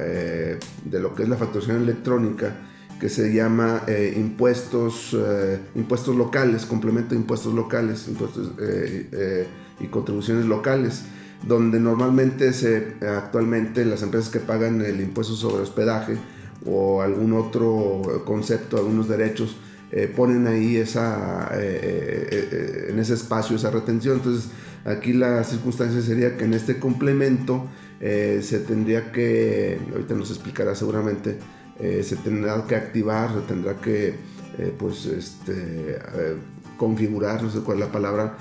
de 0.85 1.01
lo 1.01 1.15
que 1.15 1.25
es 1.25 1.29
la 1.29 1.37
facturación 1.37 1.83
electrónica 1.83 2.57
que 2.99 3.09
se 3.09 3.33
llama 3.33 3.83
impuestos, 4.17 5.17
impuestos 5.75 6.17
locales, 6.17 6.65
complemento 6.65 7.11
de 7.11 7.21
impuestos 7.21 7.53
locales 7.53 8.09
impuestos, 8.09 8.53
y 9.81 9.87
contribuciones 9.87 10.47
locales 10.47 11.05
donde 11.47 11.81
normalmente 11.81 12.53
se, 12.53 12.95
actualmente 13.01 13.85
las 13.85 14.03
empresas 14.03 14.31
que 14.31 14.41
pagan 14.41 14.81
el 14.81 15.01
impuesto 15.01 15.35
sobre 15.35 15.63
hospedaje 15.63 16.17
o 16.65 17.03
algún 17.03 17.33
otro 17.33 18.23
concepto, 18.25 18.77
algunos 18.77 19.09
derechos, 19.09 19.57
eh, 19.91 20.11
ponen 20.15 20.47
ahí 20.47 20.77
esa, 20.77 21.51
eh, 21.55 21.81
eh, 21.83 22.02
ese 23.03 23.15
espacio 23.15 23.57
esa 23.57 23.71
retención. 23.71 24.17
Entonces, 24.17 24.51
aquí 24.85 25.13
la 25.13 25.45
circunstancia 25.45 26.01
sería 26.01 26.37
que 26.37 26.45
en 26.45 26.55
este 26.55 26.79
complemento 26.79 27.69
se 28.01 28.59
tendría 28.67 29.13
que, 29.13 29.79
ahorita 29.93 30.15
nos 30.15 30.31
explicará 30.31 30.75
seguramente, 30.75 31.39
se 31.79 32.17
tendrá 32.17 32.67
que 32.67 32.75
activar, 32.75 33.33
se 33.33 33.41
tendrá 33.43 33.77
que 33.77 34.17
pues, 34.77 35.07
este, 35.07 35.99
configurar, 36.77 37.45
no 37.45 37.51
sé 37.51 37.61
cuál 37.61 37.79
es 37.79 37.87
la 37.87 37.93
palabra, 37.93 38.39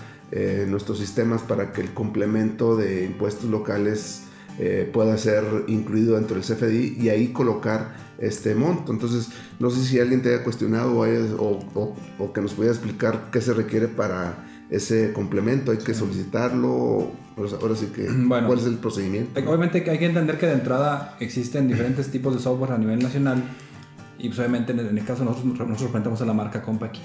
nuestros 0.68 0.98
sistemas 0.98 1.44
para 1.44 1.74
que 1.74 1.82
el 1.82 1.94
complemento 1.94 2.76
de 2.76 3.06
impuestos 3.06 3.52
locales 3.52 4.24
pueda 4.92 5.16
ser 5.18 5.44
incluido 5.68 6.16
dentro 6.16 6.36
del 6.36 6.44
CFDI 6.44 6.98
y 7.00 7.10
ahí 7.10 7.28
colocar 7.28 7.94
este 8.22 8.56
monto. 8.56 8.94
Entonces, 8.94 9.30
no 9.60 9.70
sé 9.70 9.84
si 9.84 10.00
alguien 10.00 10.22
te 10.22 10.34
haya 10.34 10.44
cuestionado 10.44 10.94
o, 10.98 12.34
que 12.34 12.42
nos 12.42 12.54
pudiera 12.54 12.74
explicar 12.74 13.30
qué 13.32 13.42
se 13.42 13.54
requiere 13.54 13.88
para 13.88 14.48
ese 14.72 15.12
complemento, 15.12 15.72
hay 15.72 15.78
que 15.78 15.94
solicitarlo, 15.94 17.12
ahora 17.38 17.76
sí 17.76 17.88
que, 17.94 18.08
¿cuál 18.28 18.58
es 18.58 18.66
el 18.66 18.78
procedimiento? 18.78 19.40
Obviamente 19.42 19.88
hay 19.90 20.00
que 20.00 20.06
entender 20.06 20.38
que 20.38 20.48
de 20.48 20.54
entrada 20.54 21.18
existen 21.20 21.68
diferentes 21.68 22.08
tipos 22.12 22.34
de 22.34 22.40
software 22.40 22.72
a 22.72 22.78
nivel 22.78 23.00
nacional 23.00 23.44
y 24.18 24.30
pues 24.30 24.40
obviamente 24.40 24.72
en 24.72 24.80
el 24.80 25.06
caso 25.06 25.26
nosotros, 25.26 25.46
nosotros 25.46 25.82
representamos 25.82 26.22
a 26.22 26.26
la 26.26 26.34
marca 26.34 26.62
Compaq. 26.62 26.96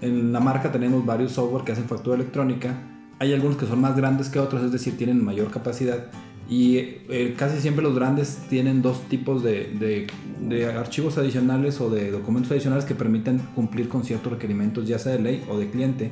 En 0.00 0.32
la 0.32 0.40
marca 0.40 0.72
tenemos 0.72 1.04
varios 1.04 1.32
software 1.32 1.64
que 1.64 1.72
hacen 1.72 1.84
factura 1.84 2.16
electrónica, 2.16 2.74
hay 3.18 3.34
algunos 3.34 3.58
que 3.58 3.66
son 3.66 3.80
más 3.80 3.96
grandes 3.96 4.28
que 4.30 4.38
otros, 4.38 4.62
es 4.62 4.72
decir, 4.72 4.96
tienen 4.96 5.22
mayor 5.22 5.50
capacidad 5.50 6.06
y 6.50 6.78
eh, 6.78 7.34
casi 7.36 7.60
siempre 7.60 7.82
los 7.84 7.94
grandes 7.94 8.38
tienen 8.48 8.82
dos 8.82 9.02
tipos 9.08 9.44
de, 9.44 10.06
de, 10.40 10.66
archivos 10.66 11.16
adicionales 11.16 11.80
o 11.80 11.90
de 11.90 12.10
documentos 12.10 12.50
adicionales 12.50 12.84
que 12.84 12.96
permiten 12.96 13.38
cumplir 13.54 13.88
con 13.88 14.02
ciertos 14.02 14.32
requerimientos, 14.32 14.88
ya 14.88 14.98
sea 14.98 15.12
de 15.12 15.20
ley 15.20 15.44
o 15.48 15.58
de 15.58 15.70
cliente. 15.70 16.10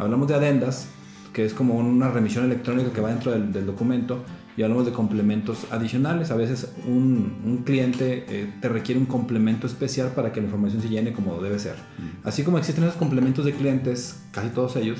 Hablamos 0.00 0.28
de 0.28 0.34
adendas, 0.34 0.88
que 1.32 1.44
es 1.44 1.54
como 1.54 1.76
una 1.76 2.10
remisión 2.10 2.44
electrónica 2.44 2.92
que 2.92 3.00
va 3.00 3.10
dentro 3.10 3.30
del, 3.30 3.52
del 3.52 3.66
documento, 3.66 4.24
y 4.56 4.62
hablamos 4.62 4.84
de 4.86 4.92
complementos 4.92 5.66
adicionales. 5.70 6.30
A 6.30 6.36
veces 6.36 6.72
un, 6.86 7.40
un 7.44 7.58
cliente 7.58 8.24
eh, 8.28 8.52
te 8.60 8.68
requiere 8.68 9.00
un 9.00 9.06
complemento 9.06 9.66
especial 9.66 10.08
para 10.08 10.32
que 10.32 10.40
la 10.40 10.46
información 10.46 10.82
se 10.82 10.88
llene 10.88 11.12
como 11.12 11.40
debe 11.40 11.58
ser. 11.58 11.76
Mm. 11.76 12.26
Así 12.26 12.42
como 12.42 12.58
existen 12.58 12.84
esos 12.84 12.96
complementos 12.96 13.44
de 13.44 13.52
clientes, 13.52 14.22
casi 14.32 14.48
todos 14.48 14.74
ellos, 14.76 14.98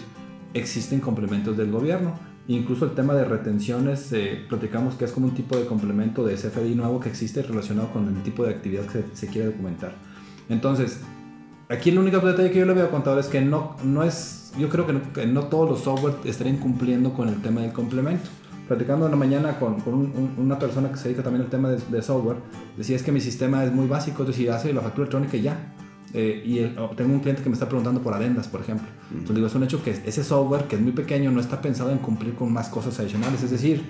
existen 0.55 1.01
complementos 1.01 1.57
del 1.57 1.71
gobierno 1.71 2.31
Incluso 2.51 2.85
el 2.85 2.93
tema 2.97 3.15
de 3.15 3.25
retenciones, 3.25 4.13
eh, 4.13 4.45
platicamos 4.49 4.95
que 4.95 5.05
es 5.05 5.13
como 5.13 5.29
un 5.29 5.35
tipo 5.35 5.57
de 5.57 5.67
complemento 5.67 6.25
de 6.25 6.35
CFDI 6.35 6.75
nuevo 6.75 6.99
que 6.99 7.09
existe 7.09 7.43
relacionado 7.43 7.93
con 7.93 8.09
el 8.09 8.23
tipo 8.25 8.45
de 8.45 8.51
actividad 8.51 8.87
que 8.87 9.05
se, 9.13 9.29
quiere 9.29 9.53
documentar. 9.53 9.93
Entonces, 10.49 11.01
aquí 11.69 11.91
el 11.91 12.01
único 12.01 12.19
detalle 12.19 12.51
que 12.51 12.59
yo 12.59 12.67
le 12.67 12.73
veo 12.73 12.87
a 12.87 12.91
contador 12.91 13.21
es 13.21 13.29
que 13.29 13.41
no, 13.41 13.77
no 13.85 14.03
es, 14.03 14.40
yo 14.59 14.69
creo 14.69 14.87
que 14.87 15.27
no, 15.27 15.45
todos 15.45 15.71
los 15.71 15.81
software 15.81 16.15
estarían 16.25 16.59
cumpliendo 16.59 17.13
con 17.13 17.29
el 17.29 17.41
tema 17.41 17.63
del 17.63 17.73
complemento. 17.73 18.29
Platicando 18.69 19.07
en 19.07 19.11
la 19.11 19.17
mañana 19.17 19.59
con, 19.59 19.83
una 20.39 20.59
persona 20.59 20.91
que 20.91 20.97
se 20.97 21.09
dedica 21.09 21.25
también 21.25 21.45
al 21.45 21.51
tema 21.51 21.71
de, 21.71 21.79
de, 21.79 22.03
software, 22.03 22.37
decía 22.77 22.95
es 22.95 23.03
que 23.03 23.11
mi 23.11 23.21
sistema 23.21 23.65
es 23.65 23.73
muy 23.73 23.89
básico, 23.89 24.23
es 24.23 24.29
decir, 24.29 24.51
hace 24.51 24.73
la 24.73 24.81
factura 24.81 25.07
electrónica 25.07 25.37
y 25.37 25.43
ya 25.43 25.75
eh, 26.13 26.43
y 26.45 26.97
tengo 26.97 27.13
un 27.13 27.21
cliente 27.21 27.43
que 27.43 27.49
me 27.49 27.55
está 27.55 27.67
preguntando 27.67 28.03
por 28.03 28.15
adendas, 28.15 28.49
por 28.49 28.61
ejemplo. 28.61 28.89
Entonces 29.11 29.37
digo, 29.37 29.47
es 29.47 29.55
un 29.55 29.63
hecho 29.63 29.83
que 29.83 29.91
ese 29.91 30.25
software, 30.25 30.65
que 30.65 30.77
es 30.77 30.83
muy 30.83 30.93
pequeño, 30.93 31.31
no 31.31 31.41
está 31.41 31.61
pensado 31.61 31.93
en 31.93 31.99
cumplir 31.99 32.35
con 32.35 32.53
más 32.53 32.69
cosas 32.69 32.99
adicionales. 32.99 33.43
Es 33.43 33.51
decir, 33.51 33.83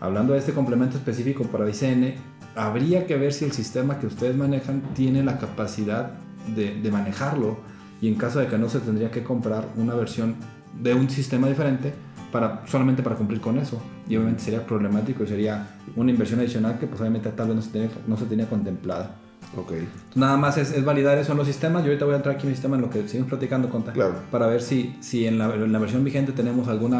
hablando 0.00 0.34
de 0.34 0.38
este 0.38 0.52
complemento 0.52 0.96
específico 0.96 1.44
para 1.44 1.68
ICN, 1.68 2.14
habría 2.54 3.06
que 3.06 3.16
ver 3.16 3.32
si 3.32 3.44
el 3.44 3.52
sistema 3.52 3.98
que 3.98 4.06
ustedes 4.06 4.36
manejan 4.36 4.82
tiene 4.94 5.24
la 5.24 5.38
capacidad 5.38 6.12
de, 6.54 6.80
de 6.80 6.90
manejarlo 6.90 7.58
y 8.04 8.08
en 8.08 8.16
caso 8.16 8.38
de 8.38 8.48
que 8.48 8.58
no 8.58 8.68
se 8.68 8.80
tendría 8.80 9.10
que 9.10 9.22
comprar 9.22 9.66
una 9.78 9.94
versión 9.94 10.34
de 10.78 10.92
un 10.92 11.08
sistema 11.08 11.48
diferente 11.48 11.94
para, 12.30 12.62
solamente 12.66 13.02
para 13.02 13.16
cumplir 13.16 13.40
con 13.40 13.56
eso. 13.56 13.80
Y 14.06 14.16
obviamente 14.16 14.42
sería 14.42 14.66
problemático 14.66 15.24
y 15.24 15.26
sería 15.26 15.68
una 15.96 16.10
inversión 16.10 16.38
adicional 16.40 16.78
que 16.78 16.86
pues 16.86 17.00
obviamente 17.00 17.30
tal 17.30 17.46
vez 17.48 17.56
no 17.56 17.62
se 17.62 17.70
tenía, 17.70 17.88
no 18.06 18.18
se 18.18 18.26
tenía 18.26 18.46
contemplada. 18.46 19.14
Ok. 19.56 19.72
Nada 20.16 20.36
más 20.36 20.58
es, 20.58 20.84
validar 20.84 21.16
eso 21.16 21.32
en 21.32 21.38
los 21.38 21.46
sistemas. 21.46 21.82
Yo 21.82 21.88
ahorita 21.88 22.04
voy 22.04 22.12
a 22.12 22.16
entrar 22.18 22.34
aquí 22.34 22.42
en 22.42 22.50
mi 22.50 22.54
sistema 22.54 22.76
en 22.76 22.82
lo 22.82 22.90
que 22.90 23.08
seguimos 23.08 23.30
platicando 23.30 23.70
con 23.70 23.84
claro. 23.84 24.16
para 24.30 24.48
ver 24.48 24.60
si, 24.60 24.94
si 25.00 25.26
en, 25.26 25.38
la, 25.38 25.54
en 25.54 25.72
la 25.72 25.78
versión 25.78 26.04
vigente 26.04 26.32
tenemos 26.32 26.68
algún 26.68 26.92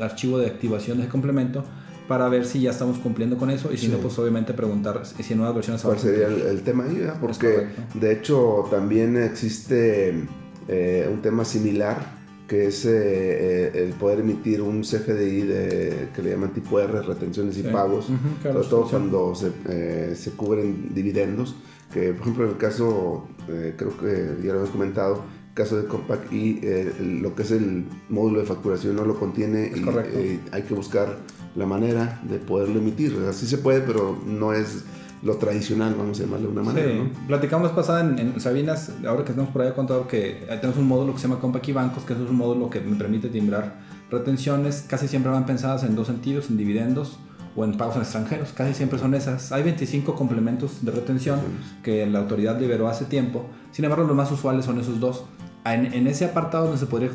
archivo 0.00 0.38
de 0.38 0.48
activación 0.48 1.00
de 1.00 1.08
complemento 1.08 1.64
para 2.08 2.28
ver 2.28 2.44
si 2.44 2.60
ya 2.60 2.72
estamos 2.72 2.98
cumpliendo 2.98 3.38
con 3.38 3.50
eso 3.50 3.72
y 3.72 3.78
si 3.78 3.88
no, 3.88 3.96
pues 3.96 4.18
obviamente 4.18 4.52
preguntar 4.52 5.00
si 5.06 5.32
en 5.32 5.38
nuevas 5.38 5.54
versiones... 5.54 5.82
¿Cuál 5.82 5.98
sería 5.98 6.26
el, 6.26 6.60
tema 6.62 6.84
ahí? 6.84 7.08
Porque 7.20 7.68
de 7.94 8.12
hecho 8.12 8.66
también 8.70 9.16
existe 9.16 10.28
eh, 10.68 11.08
un 11.12 11.22
tema 11.22 11.44
similar 11.44 12.22
que 12.48 12.66
es 12.66 12.84
eh, 12.84 12.90
eh, 12.92 13.84
el 13.84 13.94
poder 13.94 14.20
emitir 14.20 14.60
un 14.60 14.82
CFDI 14.82 15.40
de, 15.42 16.08
que 16.14 16.22
le 16.22 16.30
llaman 16.30 16.52
tipo 16.52 16.78
R, 16.78 17.00
retenciones 17.02 17.56
y 17.56 17.62
pagos, 17.62 18.08
sobre 18.42 18.68
todo 18.68 18.88
cuando 18.88 19.34
se, 19.34 20.14
se 20.14 20.30
cubren 20.32 20.94
dividendos 20.94 21.54
que 21.92 22.12
por 22.12 22.22
ejemplo 22.22 22.44
en 22.44 22.50
el 22.50 22.56
caso, 22.56 23.28
eh, 23.48 23.74
creo 23.76 23.96
que 23.96 24.42
ya 24.42 24.52
lo 24.52 24.60
hemos 24.60 24.70
comentado, 24.70 25.24
el 25.48 25.54
caso 25.54 25.76
de 25.76 25.86
Compact 25.86 26.32
y 26.32 26.60
eh, 26.62 26.92
lo 27.00 27.34
que 27.34 27.42
es 27.42 27.50
el 27.50 27.84
módulo 28.08 28.40
de 28.40 28.46
facturación 28.46 28.96
no 28.96 29.04
lo 29.04 29.18
contiene 29.18 29.70
y 29.74 29.84
eh, 30.14 30.40
hay 30.50 30.62
que 30.62 30.74
buscar 30.74 31.18
la 31.54 31.66
manera 31.66 32.22
de 32.28 32.38
poderlo 32.38 32.78
emitir. 32.78 33.14
Así 33.28 33.46
se 33.46 33.58
puede, 33.58 33.80
pero 33.80 34.18
no 34.26 34.54
es 34.54 34.84
lo 35.22 35.36
tradicional, 35.36 35.94
vamos 35.96 36.18
a 36.18 36.24
llamarlo 36.24 36.48
de 36.48 36.52
una 36.52 36.62
manera. 36.62 36.88
Sí. 36.88 37.12
Platicamos 37.28 37.70
pasada 37.70 38.00
en, 38.00 38.18
en, 38.18 38.40
Sabinas, 38.40 38.92
ahora 39.06 39.24
que 39.24 39.30
estamos 39.30 39.52
por 39.52 39.62
ahí 39.62 39.72
contado 39.72 40.08
que 40.08 40.44
tenemos 40.48 40.76
un 40.76 40.88
módulo 40.88 41.14
que 41.14 41.20
se 41.20 41.28
llama 41.28 41.40
Compact 41.40 41.68
y 41.68 41.72
Bancos, 41.72 42.04
que 42.04 42.12
es 42.12 42.18
un 42.18 42.36
módulo 42.36 42.68
que 42.68 42.80
me 42.80 42.96
permite 42.96 43.28
timbrar 43.28 43.80
retenciones, 44.10 44.84
casi 44.88 45.08
siempre 45.08 45.30
van 45.30 45.46
pensadas 45.46 45.84
en 45.84 45.94
dos 45.94 46.08
sentidos, 46.08 46.50
en 46.50 46.56
dividendos 46.56 47.18
o 47.56 47.64
en 47.64 47.76
pagos 47.76 47.96
en 47.96 48.02
extranjeros. 48.02 48.52
Casi 48.52 48.74
siempre 48.74 48.98
son 48.98 49.14
esas. 49.14 49.52
Hay 49.52 49.62
25 49.62 50.14
complementos 50.14 50.84
de 50.84 50.90
retención 50.90 51.40
que 51.82 52.06
la 52.06 52.20
autoridad 52.20 52.60
liberó 52.60 52.88
hace 52.88 53.04
tiempo. 53.04 53.46
Sin 53.72 53.84
embargo, 53.84 54.06
los 54.06 54.16
más 54.16 54.30
usuales 54.30 54.64
son 54.64 54.80
esos 54.80 55.00
dos. 55.00 55.24
En, 55.64 56.08
ese 56.08 56.24
apartado 56.24 56.64
donde 56.64 56.80
se 56.80 56.86
podría 56.86 57.10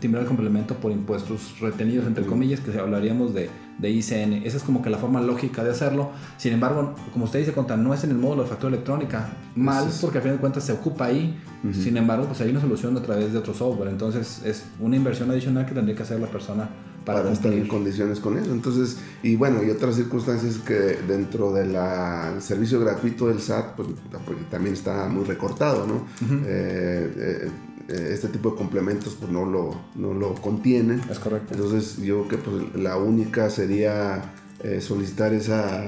timbrar 0.00 0.22
el 0.22 0.28
complemento 0.28 0.74
por 0.74 0.90
impuestos 0.90 1.60
retenidos, 1.60 2.06
entre 2.06 2.26
comillas, 2.26 2.58
que 2.58 2.76
hablaríamos 2.76 3.34
de, 3.34 3.48
de, 3.78 3.90
ICN. 3.90 4.44
Esa 4.44 4.56
es 4.56 4.62
como 4.62 4.82
que 4.82 4.90
la 4.90 4.98
forma 4.98 5.20
lógica 5.20 5.62
de 5.64 5.70
hacerlo. 5.70 6.10
Sin 6.36 6.52
embargo, 6.52 6.94
como 7.12 7.24
usted 7.26 7.40
dice, 7.40 7.52
cuenta, 7.52 7.76
no 7.76 7.94
es 7.94 8.04
en 8.04 8.10
el 8.10 8.18
módulo 8.18 8.42
de 8.42 8.48
factura 8.48 8.74
electrónica. 8.74 9.32
Mal, 9.54 9.88
porque 10.00 10.18
al 10.18 10.22
final 10.22 10.36
de 10.36 10.40
cuentas 10.40 10.64
se 10.64 10.72
ocupa 10.72 11.06
ahí. 11.06 11.38
Sin 11.72 11.96
embargo, 11.96 12.26
pues 12.26 12.40
hay 12.42 12.50
una 12.50 12.60
solución 12.60 12.94
a 12.96 13.02
través 13.02 13.32
de 13.32 13.38
otro 13.38 13.54
software. 13.54 13.88
Entonces, 13.88 14.42
es 14.44 14.64
una 14.80 14.96
inversión 14.96 15.30
adicional 15.30 15.64
que 15.64 15.72
tendría 15.72 15.96
que 15.96 16.02
hacer 16.02 16.20
la 16.20 16.26
persona 16.26 16.68
para, 17.04 17.30
estar 17.30 17.52
en 17.52 17.66
condiciones 17.68 18.20
con 18.20 18.38
eso. 18.38 18.52
Entonces, 18.52 18.98
y 19.22 19.36
bueno, 19.36 19.62
y 19.62 19.70
otras 19.70 19.96
circunstancias 19.96 20.58
que 20.58 20.98
dentro 21.06 21.52
del 21.52 21.76
servicio 22.40 22.80
gratuito 22.80 23.28
del 23.28 23.40
SAT, 23.40 23.76
pues 23.76 23.88
también 24.50 24.74
está 24.74 25.06
muy 25.08 25.24
recortado, 25.24 25.86
¿no? 25.86 26.06
Eh, 26.46 27.12
eh, 27.16 27.50
este 27.88 28.28
tipo 28.28 28.50
de 28.50 28.56
complementos 28.56 29.16
pues 29.18 29.30
no 29.30 29.44
lo, 29.44 29.74
no 29.94 30.14
lo 30.14 30.34
contienen. 30.34 31.00
Es 31.10 31.18
correcto. 31.18 31.54
Entonces, 31.54 31.98
yo 31.98 32.26
creo 32.26 32.28
que 32.28 32.50
pues, 32.50 32.74
la 32.82 32.96
única 32.96 33.50
sería 33.50 34.32
eh, 34.62 34.80
solicitar 34.80 35.32
esa 35.34 35.84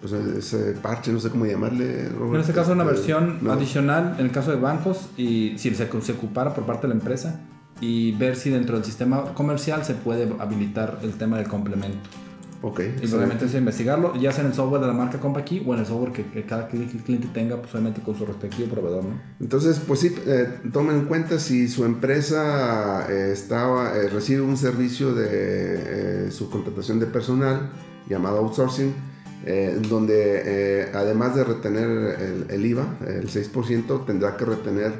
pues, 0.00 0.12
ese 0.12 0.72
parche, 0.80 1.12
no 1.12 1.20
sé 1.20 1.30
cómo 1.30 1.46
llamarle. 1.46 2.06
en 2.06 2.36
este 2.36 2.52
caso, 2.52 2.72
una 2.72 2.84
versión 2.84 3.40
adicional 3.48 4.16
en 4.18 4.26
el 4.26 4.32
caso 4.32 4.50
de 4.50 4.56
bancos 4.56 5.08
y 5.16 5.54
si 5.58 5.74
se, 5.74 5.88
se 6.00 6.12
ocupara 6.12 6.54
por 6.54 6.64
parte 6.64 6.86
de 6.86 6.94
la 6.94 7.00
empresa 7.00 7.40
y 7.80 8.12
ver 8.12 8.36
si 8.36 8.50
dentro 8.50 8.76
del 8.76 8.84
sistema 8.84 9.34
comercial 9.34 9.84
se 9.84 9.94
puede 9.94 10.28
habilitar 10.38 10.98
el 11.02 11.12
tema 11.14 11.38
del 11.38 11.48
complemento. 11.48 12.08
Ok. 12.60 12.80
Y 13.02 13.12
obviamente 13.14 13.44
es 13.44 13.54
investigarlo, 13.54 14.16
ya 14.16 14.32
sea 14.32 14.42
en 14.42 14.48
el 14.50 14.54
software 14.54 14.80
de 14.80 14.88
la 14.88 14.92
marca 14.92 15.20
CompaKey 15.20 15.62
o 15.64 15.74
en 15.74 15.80
el 15.80 15.86
software 15.86 16.12
que, 16.12 16.26
que 16.26 16.44
cada 16.44 16.68
cli- 16.68 17.02
cliente 17.04 17.28
tenga, 17.32 17.56
pues 17.56 17.72
obviamente 17.72 18.00
con 18.02 18.16
su 18.18 18.26
respectivo 18.26 18.68
proveedor, 18.68 19.04
¿no? 19.04 19.20
Entonces, 19.40 19.80
pues 19.86 20.00
sí, 20.00 20.12
eh, 20.26 20.58
tomen 20.72 20.96
en 20.96 21.04
cuenta 21.06 21.38
si 21.38 21.68
su 21.68 21.84
empresa 21.84 23.06
eh, 23.08 23.30
está, 23.32 23.96
eh, 23.96 24.08
recibe 24.08 24.40
un 24.40 24.56
servicio 24.56 25.14
de 25.14 25.26
eh, 26.26 26.30
subcontratación 26.32 26.98
de 26.98 27.06
personal 27.06 27.70
llamado 28.08 28.38
outsourcing, 28.38 28.92
eh, 29.46 29.78
donde 29.88 30.42
eh, 30.44 30.90
además 30.94 31.36
de 31.36 31.44
retener 31.44 31.88
el, 32.20 32.46
el 32.50 32.66
IVA, 32.66 32.98
el 33.06 33.28
6%, 33.28 34.04
tendrá 34.04 34.36
que 34.36 34.44
retener 34.44 34.94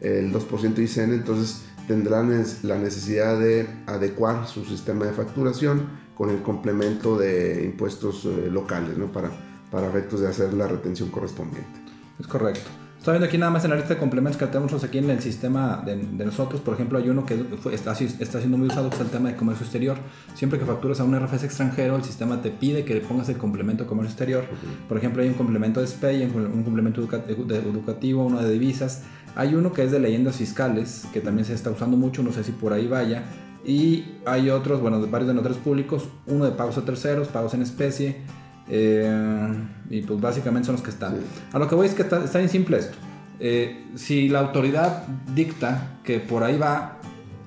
el 0.00 0.32
2% 0.32 0.78
ICN, 0.78 1.12
entonces 1.14 1.62
tendrán 1.88 2.30
la 2.62 2.78
necesidad 2.78 3.38
de 3.40 3.66
adecuar 3.86 4.46
su 4.46 4.64
sistema 4.64 5.06
de 5.06 5.12
facturación 5.12 6.08
con 6.20 6.28
el 6.28 6.42
complemento 6.42 7.16
de 7.16 7.64
impuestos 7.64 8.26
eh, 8.26 8.50
locales, 8.52 8.98
¿no? 8.98 9.06
Para, 9.10 9.30
para 9.70 9.88
efectos 9.88 10.20
de 10.20 10.28
hacer 10.28 10.52
la 10.52 10.66
retención 10.68 11.08
correspondiente. 11.08 11.66
Es 12.18 12.26
correcto. 12.26 12.60
Estoy 12.98 13.12
viendo 13.14 13.26
aquí 13.28 13.38
nada 13.38 13.50
más 13.50 13.64
en 13.64 13.70
la 13.70 13.76
lista 13.76 13.94
de 13.94 13.98
complementos 13.98 14.38
que 14.38 14.46
tenemos 14.46 14.84
aquí 14.84 14.98
en 14.98 15.08
el 15.08 15.20
sistema 15.22 15.82
de, 15.86 15.96
de 15.96 16.24
nosotros. 16.26 16.60
Por 16.60 16.74
ejemplo, 16.74 16.98
hay 16.98 17.08
uno 17.08 17.24
que 17.24 17.36
fue- 17.62 17.74
está, 17.74 17.92
está 17.92 18.38
siendo 18.38 18.58
muy 18.58 18.66
usado, 18.68 18.90
que 18.90 18.96
es 18.96 19.00
el 19.00 19.08
tema 19.08 19.30
de 19.30 19.36
comercio 19.36 19.64
exterior. 19.64 19.96
Siempre 20.34 20.58
que 20.58 20.66
facturas 20.66 21.00
a 21.00 21.04
un 21.04 21.18
RFS 21.18 21.46
extranjero, 21.46 21.96
el 21.96 22.04
sistema 22.04 22.42
te 22.42 22.50
pide 22.50 22.84
que 22.84 22.92
le 22.92 23.00
pongas 23.00 23.30
el 23.30 23.38
complemento 23.38 23.84
de 23.84 23.88
comercio 23.88 24.10
exterior. 24.10 24.44
Por 24.90 24.98
ejemplo, 24.98 25.22
hay 25.22 25.28
un 25.30 25.34
complemento 25.36 25.80
de 25.80 25.86
SPEI, 25.86 26.24
un 26.24 26.44
un 26.52 26.62
complemento 26.64 27.00
educa- 27.00 27.24
educativo, 27.26 28.26
uno 28.26 28.42
de 28.42 28.52
divisas. 28.52 29.04
Hay 29.36 29.54
uno 29.54 29.72
que 29.72 29.84
es 29.84 29.90
de 29.90 30.00
leyendas 30.00 30.36
fiscales, 30.36 31.06
que 31.14 31.22
también 31.22 31.46
se 31.46 31.54
está 31.54 31.70
usando 31.70 31.96
mucho, 31.96 32.22
no 32.22 32.30
sé 32.34 32.44
si 32.44 32.52
por 32.52 32.74
ahí 32.74 32.86
vaya. 32.86 33.24
Y 33.64 34.16
hay 34.26 34.50
otros, 34.50 34.80
bueno, 34.80 35.00
varios 35.06 35.28
de 35.28 35.34
notarios 35.34 35.60
públicos, 35.60 36.08
uno 36.26 36.44
de 36.44 36.52
pagos 36.52 36.78
a 36.78 36.84
terceros, 36.84 37.28
pagos 37.28 37.54
en 37.54 37.62
especie. 37.62 38.22
eh, 38.68 39.52
y 39.90 40.02
pues 40.02 40.20
básicamente 40.20 40.66
son 40.66 40.76
los 40.76 40.82
que 40.82 40.90
están. 40.90 41.16
A 41.52 41.58
lo 41.58 41.68
que 41.68 41.74
voy 41.74 41.86
es 41.86 41.94
que 41.94 42.02
está, 42.02 42.24
está 42.24 42.38
bien 42.38 42.48
simple 42.50 42.78
esto. 42.78 42.96
Eh, 43.40 43.86
si 43.96 44.28
la 44.28 44.40
autoridad 44.40 45.04
dicta 45.34 45.98
que 46.04 46.20
por 46.20 46.44
ahí 46.44 46.56
va 46.58 46.98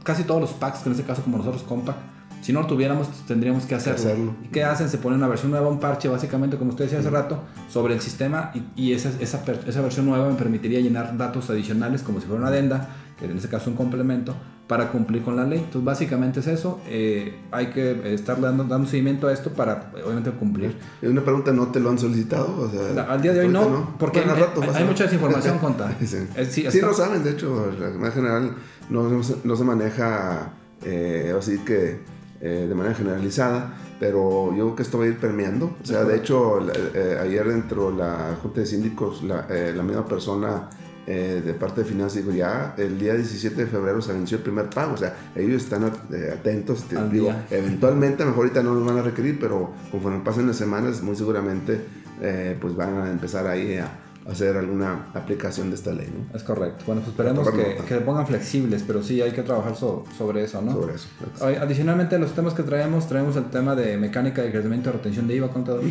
casi 0.03 0.23
todos 0.23 0.41
los 0.41 0.51
packs, 0.51 0.79
que 0.79 0.89
en 0.89 0.95
este 0.95 1.05
caso 1.05 1.23
como 1.23 1.37
nosotros 1.37 1.63
Compact, 1.63 1.99
si 2.41 2.51
no 2.51 2.61
lo 2.61 2.67
tuviéramos 2.67 3.07
tendríamos 3.25 3.65
que 3.65 3.75
hacerlo. 3.75 3.99
hacerlo. 3.99 4.35
¿Y 4.43 4.47
¿Qué 4.49 4.63
hacen? 4.65 4.89
Se 4.89 4.97
pone 4.97 5.15
una 5.15 5.27
versión 5.29 5.51
nueva, 5.51 5.69
un 5.69 5.79
parche 5.79 6.09
básicamente, 6.09 6.57
como 6.57 6.71
usted 6.71 6.85
decía 6.85 6.99
hace 6.99 7.09
rato, 7.09 7.39
sobre 7.69 7.93
el 7.93 8.01
sistema 8.01 8.51
y, 8.53 8.89
y 8.89 8.93
esa, 8.93 9.09
esa, 9.21 9.43
esa 9.65 9.81
versión 9.81 10.05
nueva 10.05 10.27
me 10.27 10.35
permitiría 10.35 10.81
llenar 10.81 11.15
datos 11.17 11.49
adicionales 11.49 12.01
como 12.01 12.19
si 12.19 12.25
fuera 12.25 12.41
una 12.41 12.49
adenda, 12.49 12.89
que 13.17 13.25
en 13.25 13.37
este 13.37 13.47
caso 13.47 13.63
es 13.63 13.67
un 13.67 13.75
complemento, 13.75 14.35
para 14.67 14.91
cumplir 14.91 15.23
con 15.23 15.35
la 15.35 15.43
ley. 15.43 15.59
Entonces 15.59 15.83
básicamente 15.83 16.39
es 16.39 16.47
eso. 16.47 16.79
Eh, 16.87 17.35
hay 17.51 17.67
que 17.67 18.13
estar 18.13 18.39
dando, 18.39 18.63
dando 18.63 18.87
seguimiento 18.87 19.27
a 19.27 19.33
esto 19.33 19.51
para 19.51 19.91
obviamente 20.05 20.31
cumplir. 20.31 20.77
Es 21.01 21.09
una 21.09 21.21
pregunta, 21.23 21.51
¿no 21.51 21.67
te 21.67 21.79
lo 21.79 21.89
han 21.89 21.99
solicitado? 21.99 22.47
O 22.61 22.69
sea, 22.69 23.03
Al 23.03 23.21
día 23.21 23.33
de 23.33 23.41
hoy 23.41 23.49
no, 23.49 23.59
ahorita 23.61 23.87
porque 23.99 24.19
Bueno, 24.19 24.33
hay- 24.35 24.41
rato 24.41 24.61
hay 24.73 24.83
a- 24.83 24.85
mucha 24.85 25.03
desinformación, 25.03 25.57
conta. 25.59 25.95
sí, 25.99 26.17
Eh, 26.35 26.45
sí, 26.49 26.65
Sí 26.71 26.79
lo 26.81 26.93
saben, 26.93 27.23
de 27.23 27.31
hecho, 27.31 27.71
la 27.79 27.89
manera 27.89 28.11
general 28.11 28.55
no, 28.89 29.09
no 29.09 29.21
se- 29.23 29.37
no 29.43 29.55
se 29.55 29.63
maneja 29.63 30.53
eh, 30.85 31.33
así 31.37 31.59
que 31.59 31.99
eh, 32.41 32.65
de 32.67 32.75
manera 32.75 32.93
generalizada, 32.95 33.73
pero 34.01 34.49
yo 34.49 34.65
creo 34.65 34.75
que 34.75 34.83
esto 34.83 34.97
va 34.99 35.05
a 35.05 35.07
ir 35.07 35.17
permeando. 35.17 35.77
O 35.81 35.85
sea, 35.85 36.03
de 36.03 36.17
hecho, 36.17 36.59
la- 36.59 36.73
eh, 36.93 37.17
ayer 37.21 37.47
dentro 37.47 37.91
de 37.91 37.97
la 37.99 38.35
Junta 38.41 38.59
de 38.61 38.65
Síndicos, 38.65 39.23
la, 39.23 39.45
eh, 39.49 39.71
la 39.75 39.81
misma 39.83 40.05
persona 40.05 40.69
eh, 41.07 41.41
de 41.45 41.53
parte 41.53 41.81
de 41.81 41.87
finanzas 41.87 42.17
dijo, 42.23 42.31
ya 42.31 42.75
el 42.77 42.97
día 42.97 43.13
17 43.15 43.55
de 43.65 43.67
febrero 43.67 44.01
se 44.01 44.13
venció 44.13 44.37
el 44.37 44.43
primer 44.43 44.69
pago, 44.69 44.93
o 44.93 44.97
sea, 44.97 45.15
ellos 45.35 45.63
están 45.63 45.83
eh, 46.11 46.33
atentos, 46.33 46.83
te 46.83 46.95
digo, 47.09 47.25
día. 47.27 47.45
eventualmente, 47.51 48.23
a 48.23 48.25
lo 48.25 48.31
mejor 48.31 48.45
ahorita 48.45 48.63
no 48.63 48.73
los 48.75 48.85
van 48.85 48.97
a 48.97 49.01
requerir, 49.01 49.37
pero 49.39 49.71
conforme 49.91 50.19
pasen 50.23 50.47
las 50.47 50.55
semanas, 50.55 51.01
muy 51.01 51.15
seguramente 51.15 51.81
eh, 52.21 52.57
pues 52.61 52.75
van 52.75 52.95
a 52.97 53.11
empezar 53.11 53.47
ahí 53.47 53.75
a 53.77 53.99
hacer 54.25 54.55
alguna 54.55 55.07
aplicación 55.13 55.69
de 55.69 55.75
esta 55.75 55.91
ley, 55.91 56.07
¿no? 56.07 56.33
Es 56.37 56.43
correcto. 56.43 56.85
Bueno, 56.87 57.01
pues 57.01 57.11
esperemos 57.11 57.49
que, 57.51 57.83
que 57.85 57.95
le 57.95 58.01
pongan 58.01 58.25
flexibles, 58.25 58.81
pero 58.87 59.03
sí 59.03 59.21
hay 59.21 59.31
que 59.33 59.41
trabajar 59.41 59.75
so- 59.75 60.05
sobre 60.17 60.45
eso, 60.45 60.61
¿no? 60.61 60.71
Sobre 60.71 60.95
eso. 60.95 61.09
Hoy, 61.41 61.55
adicionalmente, 61.55 62.17
los 62.17 62.33
temas 62.33 62.53
que 62.53 62.63
traemos, 62.63 63.09
traemos 63.09 63.35
el 63.35 63.49
tema 63.49 63.75
de 63.75 63.97
mecánica 63.97 64.41
de 64.41 64.51
crecimiento 64.51 64.89
y 64.89 64.93
retención 64.93 65.27
de 65.27 65.35
IVA, 65.35 65.49
contador. 65.51 65.83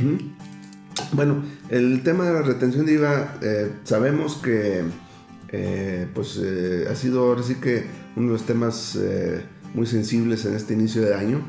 Bueno, 1.12 1.42
el 1.68 2.03
tema 2.03 2.25
de 2.25 2.33
la 2.33 2.40
retención 2.42 2.87
de 2.87 2.94
IVA, 2.94 3.35
eh, 3.42 3.72
sabemos 3.85 4.37
que 4.37 4.83
eh, 5.53 6.09
pues, 6.15 6.41
eh, 6.43 6.87
ha 6.91 6.95
sido 6.95 7.29
ahora 7.29 7.43
sí 7.43 7.57
que 7.57 7.85
uno 8.17 8.29
de 8.29 8.33
los 8.33 8.47
temas 8.47 8.97
eh, 8.97 9.43
muy 9.75 9.87
sensibles 9.87 10.47
en 10.47 10.55
este 10.55 10.73
inicio 10.73 11.03
de 11.03 11.15
año, 11.15 11.41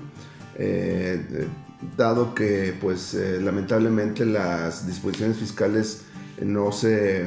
dado 1.98 2.36
que 2.36 2.76
pues, 2.80 3.18
lamentablemente 3.42 4.26
las 4.26 4.86
disposiciones 4.86 5.38
fiscales 5.38 6.04
no 6.42 6.72
se, 6.72 7.26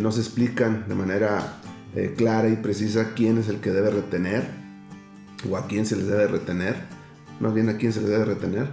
no 0.00 0.12
se 0.12 0.20
explican 0.20 0.86
de 0.88 0.94
manera 0.94 1.60
clara 2.16 2.48
y 2.48 2.56
precisa 2.56 3.12
quién 3.14 3.38
es 3.38 3.48
el 3.48 3.60
que 3.60 3.70
debe 3.70 3.90
retener 3.90 4.46
o 5.48 5.56
a 5.56 5.68
quién 5.68 5.86
se 5.86 5.96
les 5.96 6.08
debe 6.08 6.26
retener, 6.26 6.76
más 7.40 7.54
bien 7.54 7.68
a 7.68 7.76
quién 7.76 7.92
se 7.92 8.00
les 8.00 8.10
debe 8.10 8.24
retener. 8.24 8.68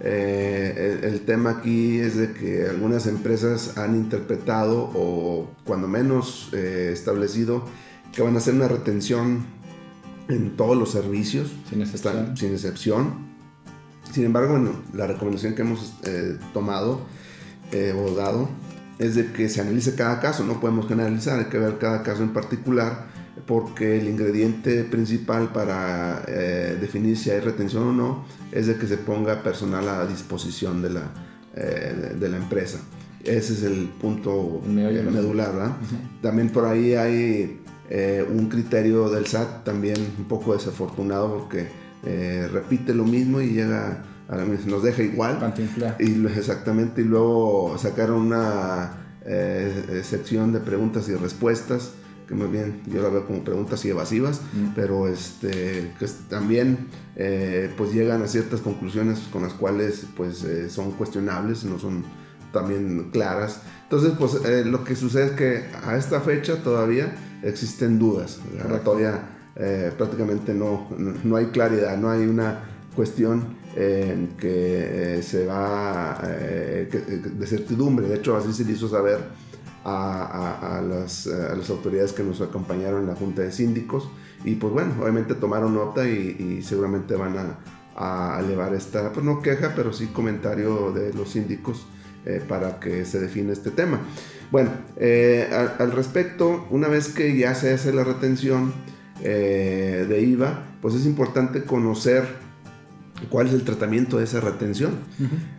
Eh, 0.00 0.98
el, 1.02 1.12
el 1.12 1.20
tema 1.22 1.50
aquí 1.50 1.98
es 1.98 2.16
de 2.16 2.32
que 2.32 2.66
algunas 2.68 3.06
empresas 3.06 3.76
han 3.78 3.94
interpretado 3.94 4.90
o 4.94 5.50
cuando 5.64 5.88
menos 5.88 6.50
eh, 6.52 6.90
establecido 6.92 7.64
que 8.12 8.22
van 8.22 8.34
a 8.34 8.38
hacer 8.38 8.54
una 8.54 8.68
retención 8.68 9.44
en 10.28 10.56
todos 10.56 10.76
los 10.76 10.90
servicios, 10.90 11.52
Sin 11.70 11.80
excepción. 11.82 12.16
Están- 12.16 12.36
sin 12.36 12.52
excepción. 12.52 13.28
Sin 14.12 14.24
embargo, 14.24 14.52
bueno, 14.52 14.72
la 14.94 15.06
recomendación 15.06 15.54
que 15.54 15.62
hemos 15.62 15.94
eh, 16.04 16.36
tomado 16.54 17.00
o 17.96 18.14
dado 18.14 18.48
es 18.98 19.14
de 19.14 19.30
que 19.32 19.48
se 19.50 19.60
analice 19.60 19.94
cada 19.94 20.20
caso, 20.20 20.42
no 20.44 20.58
podemos 20.60 20.88
generalizar, 20.88 21.38
hay 21.38 21.44
que 21.46 21.58
ver 21.58 21.78
cada 21.78 22.02
caso 22.02 22.22
en 22.22 22.32
particular 22.32 23.06
porque 23.46 23.98
el 23.98 24.08
ingrediente 24.08 24.84
principal 24.84 25.52
para 25.52 26.24
eh, 26.26 26.76
definir 26.80 27.16
si 27.16 27.30
hay 27.30 27.40
retención 27.40 27.88
o 27.88 27.92
no 27.92 28.24
es 28.52 28.66
de 28.66 28.76
que 28.76 28.86
se 28.86 28.96
ponga 28.96 29.42
personal 29.42 29.88
a 29.88 30.06
disposición 30.06 30.82
de 30.82 30.90
la, 30.90 31.12
eh, 31.54 32.14
de 32.18 32.28
la 32.28 32.36
empresa. 32.36 32.78
Ese 33.24 33.52
es 33.52 33.62
el 33.64 33.88
punto 34.00 34.62
eh, 34.64 35.08
medular, 35.10 35.52
¿verdad? 35.52 35.76
También 36.22 36.50
por 36.50 36.64
ahí 36.64 36.94
hay 36.94 37.60
eh, 37.90 38.24
un 38.28 38.48
criterio 38.48 39.10
del 39.10 39.26
SAT 39.26 39.64
también 39.64 39.96
un 40.18 40.26
poco 40.26 40.54
desafortunado 40.54 41.36
porque 41.36 41.68
repite 42.52 42.94
lo 42.94 43.04
mismo 43.04 43.40
y 43.40 43.48
llega 43.48 44.04
a 44.28 44.36
la, 44.36 44.44
nos 44.44 44.82
deja 44.82 45.02
igual. 45.02 45.52
Y 45.98 46.24
exactamente, 46.26 47.02
y 47.02 47.04
luego 47.04 47.76
sacaron 47.76 48.20
una 48.26 48.92
sección 50.04 50.52
de 50.52 50.60
preguntas 50.60 51.08
y 51.08 51.14
respuestas, 51.14 51.92
que 52.28 52.34
más 52.34 52.50
bien 52.50 52.82
yo 52.86 53.00
la 53.02 53.08
veo 53.08 53.26
como 53.26 53.42
preguntas 53.42 53.82
y 53.84 53.88
evasivas, 53.88 54.42
Mm. 54.52 54.74
pero 54.74 55.08
este, 55.08 55.92
que 55.98 56.06
también 56.28 56.88
eh, 57.16 57.70
pues 57.76 57.92
llegan 57.94 58.22
a 58.22 58.28
ciertas 58.28 58.60
conclusiones 58.60 59.20
con 59.32 59.42
las 59.42 59.54
cuales 59.54 60.04
pues 60.16 60.44
eh, 60.44 60.68
son 60.68 60.92
cuestionables, 60.92 61.64
no 61.64 61.78
son 61.78 62.04
también 62.52 63.10
claras. 63.12 63.62
Entonces 63.84 64.12
pues 64.18 64.34
eh, 64.44 64.64
lo 64.64 64.84
que 64.84 64.94
sucede 64.94 65.26
es 65.26 65.32
que 65.32 65.64
a 65.84 65.96
esta 65.96 66.20
fecha 66.20 66.62
todavía 66.62 67.16
existen 67.42 67.98
dudas. 67.98 68.38
Correcto. 68.62 68.78
todavía 68.84 69.34
eh, 69.56 69.90
prácticamente 69.96 70.54
no, 70.54 70.88
no, 71.24 71.36
hay 71.36 71.46
claridad, 71.46 71.96
no 71.96 72.10
hay 72.10 72.26
una 72.26 72.60
cuestión 72.94 73.56
eh, 73.74 74.28
que 74.38 75.18
eh, 75.18 75.22
se 75.22 75.46
va 75.46 76.20
eh, 76.24 76.88
que- 76.90 77.02
que- 77.02 77.16
de 77.16 77.46
certidumbre. 77.46 78.06
De 78.08 78.16
hecho, 78.16 78.36
así 78.36 78.52
se 78.52 78.64
le 78.64 78.72
hizo 78.72 78.88
saber 78.88 79.18
a, 79.84 80.22
a- 80.60 80.78
a 80.78 80.82
las, 80.82 81.26
a 81.26 81.54
las 81.54 81.70
autoridades 81.70 82.12
que 82.12 82.22
nos 82.22 82.40
acompañaron 82.40 83.02
en 83.02 83.06
la 83.08 83.14
Junta 83.14 83.42
de 83.42 83.52
Síndicos. 83.52 84.10
Y 84.44 84.54
pues 84.56 84.72
bueno, 84.72 84.92
obviamente 85.00 85.34
tomaron 85.34 85.74
nota 85.74 86.08
y, 86.08 86.58
y 86.58 86.62
seguramente 86.62 87.14
van 87.16 87.34
a, 87.38 87.58
elevar 88.40 88.74
esta, 88.74 89.12
pues 89.12 89.26
no 89.26 89.42
queja, 89.42 89.72
pero 89.74 89.92
sí 89.92 90.06
comentario 90.06 90.92
de 90.92 91.12
los 91.14 91.30
síndicos 91.30 91.84
eh, 92.24 92.40
para 92.48 92.78
que 92.78 93.04
se 93.04 93.18
define 93.18 93.52
este 93.52 93.72
tema. 93.72 93.98
Bueno, 94.52 94.70
eh, 94.96 95.48
al, 95.52 95.74
al 95.80 95.90
respecto, 95.92 96.66
una 96.70 96.86
vez 96.86 97.08
que 97.08 97.36
ya 97.36 97.56
se 97.56 97.72
hace 97.74 97.92
la 97.92 98.04
retención 98.04 98.72
eh, 99.20 100.06
de 100.08 100.20
IVA, 100.22 100.62
pues 100.80 100.94
es 100.94 101.06
importante 101.06 101.64
conocer 101.64 102.24
cuál 103.30 103.48
es 103.48 103.52
el 103.52 103.64
tratamiento 103.64 104.18
de 104.18 104.24
esa 104.24 104.40
retención. 104.40 104.92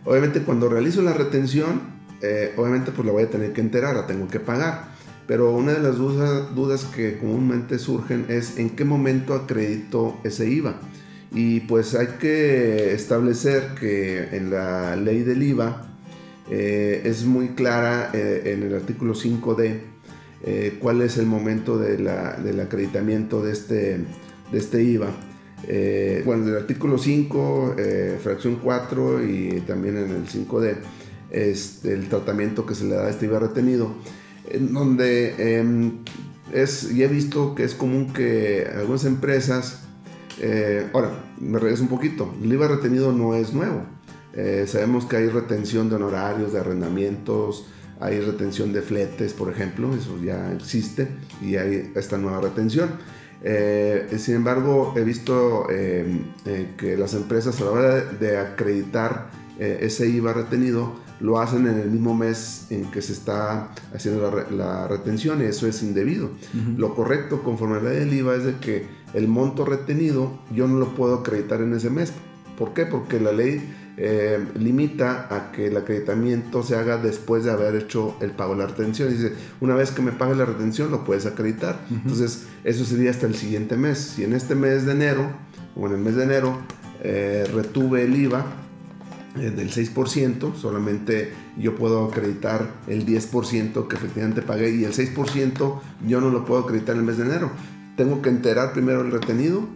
Obviamente 0.06 0.40
cuando 0.40 0.70
realizo 0.70 1.02
la 1.02 1.12
retención, 1.12 1.82
eh, 2.22 2.52
obviamente 2.56 2.92
pues 2.92 3.06
la 3.06 3.12
voy 3.12 3.24
a 3.24 3.30
tener 3.30 3.52
que 3.52 3.60
enterar, 3.60 3.94
la 3.94 4.06
tengo 4.06 4.28
que 4.28 4.40
pagar. 4.40 4.90
Pero 5.26 5.52
una 5.52 5.74
de 5.74 5.80
las 5.80 5.96
dudas, 5.96 6.54
dudas 6.54 6.84
que 6.84 7.18
comúnmente 7.18 7.78
surgen 7.78 8.26
es 8.28 8.58
en 8.58 8.70
qué 8.70 8.84
momento 8.84 9.34
acredito 9.34 10.18
ese 10.24 10.50
IVA. 10.50 10.80
Y 11.32 11.60
pues 11.60 11.94
hay 11.94 12.08
que 12.20 12.92
establecer 12.92 13.74
que 13.78 14.36
en 14.36 14.50
la 14.50 14.96
ley 14.96 15.22
del 15.22 15.42
IVA 15.42 15.86
eh, 16.50 17.02
es 17.04 17.24
muy 17.24 17.50
clara 17.50 18.10
eh, 18.12 18.42
en 18.46 18.64
el 18.64 18.74
artículo 18.74 19.14
5D 19.14 19.80
eh, 20.42 20.78
cuál 20.80 21.02
es 21.02 21.18
el 21.18 21.26
momento 21.26 21.78
de 21.78 21.98
del 21.98 22.60
acreditamiento 22.60 23.42
de 23.42 23.52
este, 23.52 23.98
de 24.50 24.58
este 24.58 24.82
IVA. 24.82 25.14
Bueno, 26.24 26.46
del 26.46 26.56
artículo 26.56 26.98
5, 26.98 27.76
eh, 27.78 28.18
fracción 28.22 28.56
4 28.56 29.24
y 29.24 29.62
también 29.66 29.98
en 29.98 30.10
el 30.10 30.26
5D, 30.26 30.76
este, 31.30 31.92
el 31.92 32.08
tratamiento 32.08 32.66
que 32.66 32.74
se 32.74 32.84
le 32.84 32.94
da 32.94 33.06
a 33.06 33.10
este 33.10 33.26
IVA 33.26 33.38
retenido, 33.38 33.94
en 34.48 34.72
donde 34.72 35.58
em, 35.58 35.98
es, 36.52 36.90
he 36.90 37.06
visto 37.06 37.54
que 37.54 37.64
es 37.64 37.74
común 37.74 38.12
que 38.12 38.66
algunas 38.74 39.04
empresas, 39.04 39.82
ahora, 40.92 41.10
me 41.38 41.58
regreso 41.58 41.82
un 41.82 41.88
poquito, 41.88 42.34
el 42.42 42.52
IVA 42.52 42.68
retenido 42.68 43.12
no 43.12 43.34
es 43.34 43.52
nuevo. 43.52 43.84
sabemos 44.66 45.04
que 45.04 45.16
hay 45.16 45.28
retención 45.28 45.88
de 45.90 45.96
honorarios, 45.96 46.52
de 46.52 46.60
arrendamientos, 46.60 47.66
hay 48.00 48.18
retención 48.20 48.72
de 48.72 48.80
fletes, 48.80 49.34
por 49.34 49.50
ejemplo, 49.52 49.94
eso 49.94 50.18
ya 50.22 50.52
existe 50.52 51.08
y 51.42 51.56
hay 51.56 51.92
esta 51.94 52.16
nueva 52.16 52.40
retención. 52.40 52.90
Eh, 53.42 54.08
sin 54.18 54.36
embargo, 54.36 54.94
he 54.96 55.04
visto 55.04 55.66
eh, 55.70 56.22
eh, 56.46 56.74
que 56.76 56.96
las 56.96 57.14
empresas 57.14 57.60
a 57.60 57.64
la 57.64 57.70
hora 57.70 58.00
de, 58.00 58.38
acreditar 58.38 59.30
ese 59.58 60.08
IVA 60.08 60.32
retenido 60.32 60.94
lo 61.20 61.38
hacen 61.38 61.66
en 61.66 61.78
el 61.78 61.90
mismo 61.90 62.14
mes 62.14 62.66
en 62.70 62.90
que 62.90 63.02
se 63.02 63.12
está 63.12 63.72
haciendo 63.94 64.44
la, 64.50 64.88
retención 64.88 65.42
y 65.42 65.44
eso 65.44 65.66
es 65.66 65.82
indebido. 65.82 66.30
Lo 66.76 66.94
correcto 66.94 67.42
conforme 67.42 67.76
a 67.76 67.80
la 67.80 67.90
ley 67.90 68.00
del 68.00 68.14
IVA 68.14 68.36
es 68.36 68.44
de 68.44 68.56
que 68.56 68.86
el 69.14 69.28
monto 69.28 69.64
retenido 69.64 70.38
yo 70.52 70.66
no 70.66 70.78
lo 70.78 70.94
puedo 70.94 71.16
acreditar 71.16 71.60
en 71.60 71.74
ese 71.74 71.90
mes. 71.90 72.12
¿Por 72.56 72.72
qué? 72.72 72.86
Porque 72.86 73.20
la 73.20 73.32
ley 73.32 73.74
eh, 73.96 74.42
limita 74.54 75.26
a 75.30 75.52
que 75.52 75.66
el 75.66 75.76
acreditamiento 75.76 76.62
se 76.62 76.76
haga 76.76 76.96
después 76.96 77.44
de 77.44 77.50
haber 77.50 77.74
hecho 77.74 78.16
el 78.20 78.30
pago 78.30 78.54
de 78.54 78.60
la 78.60 78.66
retención. 78.66 79.10
Dice, 79.10 79.34
una 79.60 79.74
vez 79.74 79.90
que 79.90 80.02
me 80.02 80.12
pague 80.12 80.34
la 80.34 80.46
retención 80.46 80.90
lo 80.90 81.04
puedes 81.04 81.26
acreditar. 81.26 81.80
Entonces, 81.90 82.46
eso 82.64 82.84
sería 82.84 83.10
hasta 83.10 83.26
el 83.26 83.34
siguiente 83.34 83.76
mes. 83.76 83.98
Si 83.98 84.24
en 84.24 84.32
este 84.32 84.54
mes 84.54 84.86
de 84.86 84.92
enero, 84.92 85.30
o 85.76 85.86
en 85.86 85.92
el 85.92 85.98
mes 85.98 86.16
de 86.16 86.24
enero, 86.24 86.58
eh, 87.02 87.46
retuve 87.52 88.04
el 88.04 88.16
IVA 88.16 88.44
eh, 89.38 89.50
del 89.50 89.70
6%, 89.70 90.54
solamente 90.54 91.32
yo 91.58 91.76
puedo 91.76 92.04
acreditar 92.06 92.70
el 92.86 93.06
10% 93.06 93.86
que 93.88 93.96
efectivamente 93.96 94.42
pagué 94.42 94.74
y 94.74 94.84
el 94.84 94.92
6% 94.92 95.80
yo 96.06 96.20
no 96.20 96.30
lo 96.30 96.44
puedo 96.44 96.62
acreditar 96.62 96.94
en 96.94 97.00
el 97.00 97.06
mes 97.06 97.18
de 97.18 97.24
enero. 97.24 97.50
Tengo 97.96 98.22
que 98.22 98.30
enterar 98.30 98.72
primero 98.72 99.02
el 99.02 99.10
retenido 99.10 99.68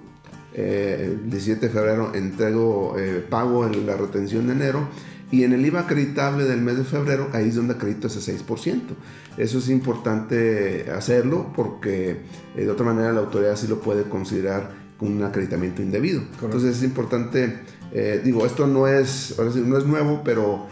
eh, 0.55 1.17
el 1.21 1.31
17 1.31 1.67
de 1.67 1.73
febrero 1.73 2.15
entrego, 2.15 2.97
eh, 2.97 3.25
pago 3.29 3.67
en 3.67 3.87
la 3.87 3.97
retención 3.97 4.47
de 4.47 4.53
enero 4.53 4.89
y 5.33 5.43
en 5.43 5.53
el 5.53 5.67
IVA 5.67 5.81
acreditable 5.81 6.45
del 6.45 6.61
mes 6.61 6.79
de 6.79 6.85
febrero, 6.85 7.29
ahí 7.33 7.49
es 7.49 7.57
donde 7.57 7.75
acredito 7.75 8.07
ese 8.07 8.21
6%. 8.21 8.81
Eso 9.37 9.59
es 9.59 9.69
importante 9.69 10.93
hacerlo 10.93 11.53
porque 11.57 12.21
eh, 12.57 12.65
de 12.65 12.71
otra 12.71 12.87
manera 12.87 13.13
la 13.13 13.21
autoridad 13.21 13.57
sí 13.57 13.67
lo 13.67 13.81
puede 13.81 14.05
considerar 14.05 14.71
un 15.01 15.25
acreditamiento 15.25 15.83
indebido. 15.83 16.23
Entonces 16.41 16.77
es 16.77 16.83
importante, 16.85 17.59
digo, 18.25 18.47
esto 18.47 18.67
no 18.67 18.89
es, 18.89 19.37
no 19.39 19.79
es 19.79 19.87
nuevo, 19.87 20.23
pero 20.25 20.67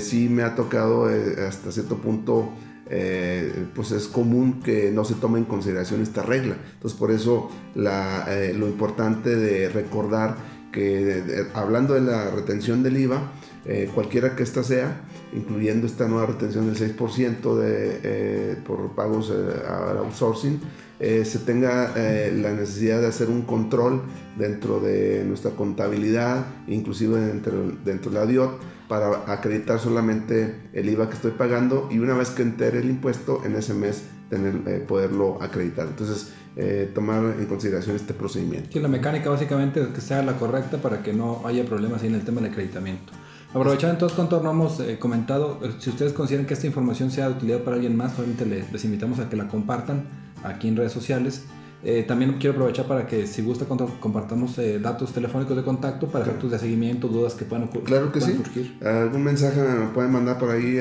sí 0.00 0.28
me 0.28 0.42
ha 0.42 0.54
tocado 0.54 1.08
hasta 1.46 1.72
cierto 1.72 1.98
punto 1.98 2.52
eh, 2.90 3.66
pues 3.74 3.92
es 3.92 4.08
común 4.08 4.60
que 4.60 4.90
no 4.90 5.06
se 5.06 5.14
tome 5.14 5.38
en 5.38 5.46
consideración 5.46 6.02
esta 6.02 6.22
regla. 6.22 6.56
Entonces 6.74 6.98
por 6.98 7.10
eso 7.10 7.50
eh, 7.74 8.54
lo 8.56 8.68
importante 8.68 9.36
de 9.36 9.68
recordar 9.70 10.36
que 10.70 11.46
hablando 11.54 11.94
de 11.94 12.02
la 12.02 12.30
retención 12.30 12.82
del 12.82 12.98
IVA, 12.98 13.32
eh, 13.66 13.90
cualquiera 13.94 14.36
que 14.36 14.42
ésta 14.42 14.62
sea, 14.62 15.02
incluyendo 15.32 15.86
esta 15.86 16.06
nueva 16.08 16.26
retención 16.26 16.72
del 16.72 16.76
6% 16.76 17.56
de, 17.56 18.56
por 18.66 18.94
pagos 18.94 19.30
al 19.30 19.98
outsourcing, 19.98 20.60
se 21.00 21.38
tenga 21.40 21.92
la 21.96 22.52
necesidad 22.52 23.00
de 23.00 23.08
hacer 23.08 23.28
un 23.28 23.42
control 23.42 24.02
dentro 24.38 24.80
de 24.80 25.24
nuestra 25.24 25.50
contabilidad, 25.50 26.46
inclusive 26.66 27.20
dentro, 27.20 27.72
dentro 27.84 28.10
de 28.10 28.18
la 28.18 28.26
DIOT, 28.26 28.60
para 28.88 29.32
acreditar 29.32 29.78
solamente 29.78 30.54
el 30.72 30.88
IVA 30.88 31.08
que 31.08 31.14
estoy 31.14 31.32
pagando 31.32 31.88
y 31.90 31.98
una 31.98 32.14
vez 32.14 32.30
que 32.30 32.42
entere 32.42 32.80
el 32.80 32.90
impuesto 32.90 33.42
en 33.44 33.56
ese 33.56 33.74
mes 33.74 34.04
tener, 34.28 34.60
eh, 34.66 34.84
poderlo 34.86 35.42
acreditar. 35.42 35.86
Entonces, 35.86 36.32
eh, 36.56 36.90
tomar 36.94 37.34
en 37.38 37.46
consideración 37.46 37.96
este 37.96 38.14
procedimiento. 38.14 38.70
Sí, 38.72 38.80
la 38.80 38.88
mecánica 38.88 39.30
básicamente 39.30 39.84
que 39.92 40.00
sea 40.00 40.22
la 40.22 40.36
correcta 40.36 40.78
para 40.78 41.02
que 41.02 41.12
no 41.12 41.42
haya 41.46 41.64
problemas 41.64 42.04
en 42.04 42.14
el 42.14 42.24
tema 42.24 42.40
del 42.40 42.50
acreditamiento. 42.50 43.12
Aprovechando 43.54 43.94
entonces 43.94 44.16
cuanto 44.16 44.42
no 44.42 44.50
hemos 44.50 44.80
eh, 44.80 44.98
comentado, 44.98 45.60
si 45.78 45.90
ustedes 45.90 46.12
consideran 46.12 46.46
que 46.46 46.54
esta 46.54 46.66
información 46.66 47.10
sea 47.10 47.28
de 47.28 47.36
utilidad 47.36 47.60
para 47.60 47.76
alguien 47.76 47.96
más, 47.96 48.18
obviamente 48.18 48.66
les 48.70 48.84
invitamos 48.84 49.20
a 49.20 49.28
que 49.28 49.36
la 49.36 49.48
compartan 49.48 50.04
aquí 50.42 50.68
en 50.68 50.76
redes 50.76 50.92
sociales 50.92 51.44
eh, 51.86 52.02
también 52.02 52.38
quiero 52.38 52.54
aprovechar 52.54 52.86
para 52.86 53.06
que 53.06 53.26
si 53.26 53.42
gusta 53.42 53.66
compartamos 53.66 54.56
eh, 54.58 54.78
datos 54.78 55.12
telefónicos 55.12 55.54
de 55.54 55.62
contacto 55.62 56.08
para 56.08 56.24
efectos 56.24 56.50
de 56.50 56.58
seguimiento, 56.58 57.08
dudas 57.08 57.34
que 57.34 57.44
puedan 57.44 57.64
ocurrir. 57.64 57.84
Claro 57.84 58.10
que 58.10 58.22
sí. 58.22 58.40
Algún 58.82 59.22
mensaje 59.22 59.60
me 59.60 59.88
pueden 59.88 60.10
mandar 60.10 60.38
por 60.38 60.48
ahí 60.48 60.78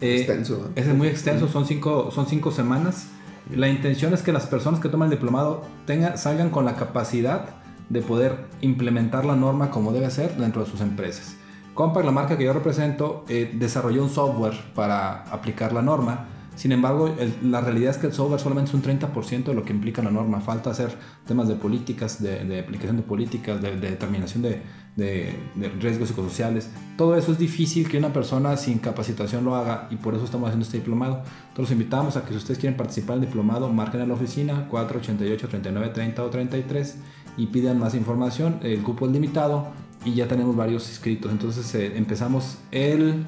Eh, 0.00 0.18
extenso. 0.18 0.70
Es 0.74 0.86
muy 0.94 1.08
extenso, 1.08 1.48
son 1.48 1.66
cinco, 1.66 2.10
son 2.10 2.26
cinco 2.26 2.50
semanas. 2.50 3.08
La 3.54 3.68
intención 3.68 4.12
es 4.12 4.22
que 4.22 4.32
las 4.32 4.46
personas 4.46 4.80
que 4.80 4.88
toman 4.88 5.06
el 5.06 5.12
diplomado 5.12 5.62
tengan, 5.86 6.18
salgan 6.18 6.50
con 6.50 6.64
la 6.64 6.76
capacidad 6.76 7.56
de 7.88 8.02
poder 8.02 8.46
implementar 8.60 9.24
la 9.24 9.36
norma 9.36 9.70
como 9.70 9.92
debe 9.92 10.10
ser 10.10 10.36
dentro 10.36 10.64
de 10.64 10.70
sus 10.70 10.80
empresas. 10.82 11.37
Compaq, 11.78 12.04
la 12.04 12.10
marca 12.10 12.36
que 12.36 12.42
yo 12.42 12.52
represento, 12.52 13.24
eh, 13.28 13.52
desarrolló 13.54 14.02
un 14.02 14.10
software 14.10 14.54
para 14.74 15.22
aplicar 15.30 15.72
la 15.72 15.80
norma 15.80 16.26
Sin 16.56 16.72
embargo, 16.72 17.14
la 17.40 17.60
realidad 17.60 17.92
es 17.92 17.98
que 17.98 18.08
el 18.08 18.12
software 18.12 18.40
solamente 18.40 18.70
es 18.70 18.74
un 18.74 18.82
30% 18.82 19.44
de 19.44 19.54
lo 19.54 19.62
que 19.62 19.72
implica 19.72 20.02
la 20.02 20.10
norma. 20.10 20.40
Falta 20.40 20.70
hacer 20.70 20.90
temas 21.24 21.46
de 21.46 21.54
políticas, 21.54 22.20
de, 22.20 22.58
aplicación 22.58 22.96
de 22.96 23.04
políticas, 23.04 23.62
de, 23.62 23.76
determinación 23.76 24.42
de, 24.42 24.60
de, 24.96 25.36
riesgos 25.78 26.08
psicosociales. 26.08 26.68
Todo 26.96 27.16
eso 27.16 27.30
es 27.30 27.38
difícil 27.38 27.88
que 27.88 27.96
una 27.96 28.12
persona 28.12 28.56
sin 28.56 28.80
capacitación 28.80 29.44
lo 29.44 29.54
haga 29.54 29.86
y 29.92 29.94
por 29.94 30.16
eso 30.16 30.24
estamos 30.24 30.48
haciendo 30.48 30.66
este 30.66 30.78
diplomado. 30.78 31.22
Entonces 31.50 31.58
los 31.58 31.70
invitamos 31.70 32.16
a 32.16 32.24
que 32.24 32.30
si 32.30 32.38
ustedes 32.38 32.58
quieren 32.58 32.76
participar 32.76 33.18
en 33.18 33.22
el 33.22 33.28
diplomado, 33.28 33.68
marquen 33.68 34.00
a 34.00 34.06
la 34.06 34.14
oficina 34.14 34.66
488 34.68 35.48
39 35.48 35.90
30 35.94 36.24
o 36.24 36.28
33 36.28 36.96
y 37.38 37.46
pidan 37.46 37.78
más 37.78 37.94
información. 37.94 38.58
El 38.62 38.82
cupo 38.82 39.06
es 39.06 39.12
limitado 39.12 39.68
y 40.04 40.14
ya 40.14 40.28
tenemos 40.28 40.54
varios 40.54 40.88
inscritos. 40.88 41.32
Entonces 41.32 41.74
eh, 41.74 41.96
empezamos 41.96 42.58
el, 42.70 43.24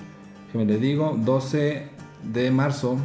que 0.53 0.59
me 0.59 0.67
le 0.67 0.79
digo, 0.79 1.17
12 1.19 1.89
de 2.23 2.51
marzo, 2.51 2.99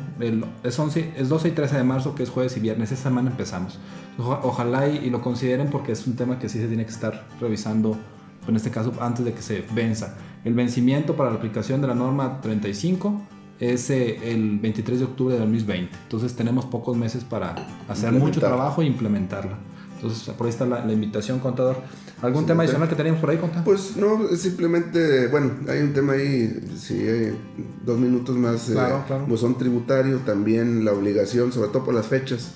es, 0.64 0.78
11, 0.78 1.14
es 1.16 1.30
12 1.30 1.50
y 1.50 1.52
13 1.52 1.78
de 1.78 1.84
marzo, 1.84 2.16
que 2.16 2.24
es 2.24 2.30
jueves 2.30 2.58
y 2.58 2.60
viernes, 2.60 2.92
esta 2.92 3.10
semana 3.10 3.30
empezamos. 3.32 3.80
ojalá 4.18 4.88
y, 4.90 5.10
lo 5.10 5.22
consideren 5.22 5.70
porque 5.70 5.94
es 5.94 6.06
un 6.06 6.16
tema 6.16 6.38
que 6.38 6.50
sí 6.50 6.60
se 6.60 6.68
tiene 6.68 6.84
que 6.86 6.92
estar 6.92 7.26
revisando, 7.40 7.98
en 8.48 8.56
este 8.56 8.72
caso 8.72 8.92
antes 9.00 9.24
de 9.24 9.34
que 9.34 9.42
se 9.42 9.64
venza. 9.74 10.18
El 10.44 10.54
vencimiento 10.54 11.16
para 11.16 11.30
la 11.30 11.38
aplicación 11.38 11.82
de 11.82 11.88
la 11.88 11.96
norma 11.96 12.42
35 12.42 13.22
es 13.60 13.90
eh, 13.90 14.32
el 14.32 14.60
23 14.60 15.00
de 15.00 15.06
octubre 15.06 15.34
de 15.36 15.40
2020, 15.40 15.96
entonces 16.04 16.36
tenemos 16.36 16.66
pocos 16.66 16.98
meses 16.98 17.24
para 17.24 17.56
hacer 17.88 18.12
mucho 18.12 18.42
trabajo 18.42 18.82
e 18.82 18.86
implementarla. 18.86 19.58
Entonces, 20.06 20.34
por 20.36 20.46
ahí 20.46 20.52
está 20.52 20.66
la, 20.66 20.92
invitación, 20.92 21.40
contador. 21.40 21.78
¿Algún 22.22 22.46
tema 22.46 22.64
adicional 22.64 22.88
que 22.88 22.96
tenemos 22.96 23.20
por 23.20 23.32
ahí, 23.32 23.38
contador? 23.38 23.64
Pues 23.66 23.98
no, 23.98 24.28
simplemente, 24.36 25.28
bueno, 25.28 25.52
hay 25.68 25.80
un 25.80 25.94
tema 25.94 26.14
ahí, 26.14 26.64
si 26.78 26.94
hay 26.94 27.38
dos 27.84 27.98
minutos 27.98 28.36
más. 28.36 28.70
Claro, 28.72 29.04
eh, 29.10 29.26
Buzón 29.28 29.58
tributario, 29.58 30.20
también 30.20 30.86
la 30.86 30.94
obligación, 30.94 31.52
sobre 31.52 31.70
todo 31.70 31.86
por 31.86 31.94
las 31.96 32.06
fechas, 32.06 32.52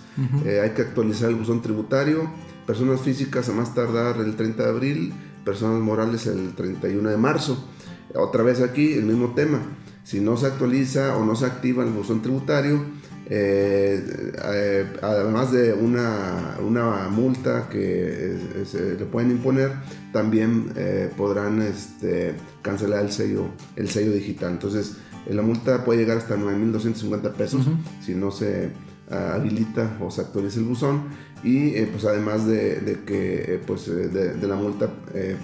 eh, 0.46 0.62
hay 0.64 0.72
que 0.72 0.84
actualizar 0.84 1.30
el 1.30 1.36
buzón 1.36 1.62
tributario. 1.62 2.30
Personas 2.68 3.02
físicas 3.02 3.50
a 3.50 3.54
más 3.54 3.74
tardar 3.74 4.18
el 4.18 4.36
30 4.36 4.64
de 4.64 4.70
abril, 4.70 5.14
personas 5.44 5.82
morales 5.82 6.28
el 6.28 6.54
31 6.54 7.10
de 7.10 7.18
marzo. 7.18 7.68
Otra 8.14 8.44
vez 8.44 8.62
aquí, 8.62 8.94
el 8.94 9.06
mismo 9.06 9.34
tema. 9.34 9.60
Si 10.04 10.20
no 10.20 10.38
se 10.38 10.46
actualiza 10.46 11.18
o 11.18 11.26
no 11.26 11.36
se 11.36 11.46
activa 11.46 11.84
el 11.84 11.90
buzón 11.90 12.22
tributario, 12.22 12.84
eh, 13.32 14.34
eh, 14.44 14.88
además 15.04 15.52
de 15.52 15.74
una, 15.74 16.58
una 16.65 17.10
multa 17.10 17.70
que 17.70 18.38
se 18.65 18.96
le 18.96 19.06
pueden 19.06 19.32
imponer, 19.32 19.72
también 20.12 20.74
eh, 20.76 21.12
podrán 21.15 21.62
este, 21.62 22.36
cancelar 22.63 23.06
el 23.06 23.12
sello, 23.12 23.50
el 23.76 23.89
sello 23.89 24.12
digital. 24.12 24.54
Entonces, 24.54 24.98
la 25.28 25.44
multa 25.44 25.86
puede 25.86 26.00
llegar 26.00 26.18
hasta 26.18 26.36
9.250 26.38 27.34
pesos 27.34 27.68
si 28.02 28.15
no 28.15 28.32
se 28.32 28.72
habilita 29.10 29.98
o 30.00 30.12
se 30.12 30.22
actualiza 30.22 30.60
el 30.60 30.65
buzón 30.65 31.04
y 31.43 31.69
eh, 31.76 31.88
pues 31.89 32.06
además 32.06 32.45
de, 32.45 33.02
que 33.06 33.56
eh, 33.56 33.62
pues 33.65 33.88
eh, 33.88 34.10
de, 34.10 34.48
la 34.48 34.56
multa 34.56 34.89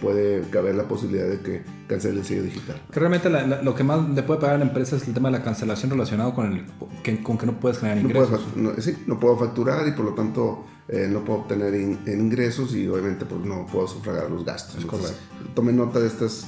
puede 0.02 0.42
caber 0.50 0.76
la 0.76 0.88
posibilidad 0.88 1.28
de 1.28 1.40
que 1.40 1.64
cancele 1.88 2.20
el 2.20 2.26
sello 2.26 2.44
digital. 2.44 2.82
Que 2.92 3.00
realmente 3.00 3.30
lo 3.30 3.76
que 3.76 3.84
más 3.84 4.10
le 4.10 4.24
puede 4.24 4.42
pagar 4.42 4.56
a 4.56 4.60
la 4.60 4.66
empresa 4.66 4.98
es 4.98 5.08
el 5.08 5.14
tema 5.14 5.30
de 5.30 5.38
la 5.38 5.44
cancelación 5.44 5.92
relacionado 5.92 6.34
con 6.34 6.52
el 6.52 6.66
que, 7.02 7.24
con 7.24 7.38
que 7.38 7.46
no 7.46 7.60
puedes 7.60 7.80
generar 7.80 8.00
ingresos. 8.00 8.42
No 8.56 8.74
sí, 8.78 8.98
no 9.08 9.20
puedo 9.20 9.38
facturar 9.38 9.88
y 9.88 9.92
por 9.92 10.06
lo 10.06 10.14
tanto 10.14 10.66
no 11.10 11.26
puedo 11.26 11.40
obtener 11.40 11.74
ingresos 11.74 12.76
y 12.76 12.88
obviamente 12.88 13.26
pues 13.26 13.44
no 13.44 13.66
puedo 13.66 13.88
sufragar 13.88 14.30
los 14.30 14.46
gastos. 14.46 14.84
Entonces, 14.84 15.16
tome 15.54 15.74
nota 15.74 16.00
de 16.00 16.08
estas, 16.08 16.46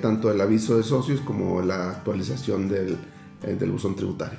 tanto 0.00 0.30
el 0.30 0.40
aviso 0.40 0.76
de 0.76 0.82
socios 0.82 1.20
como 1.20 1.60
la 1.62 1.90
actualización 1.90 2.68
del, 2.68 2.96
del 3.42 3.70
buzón 3.70 3.96
tributario. 3.96 4.38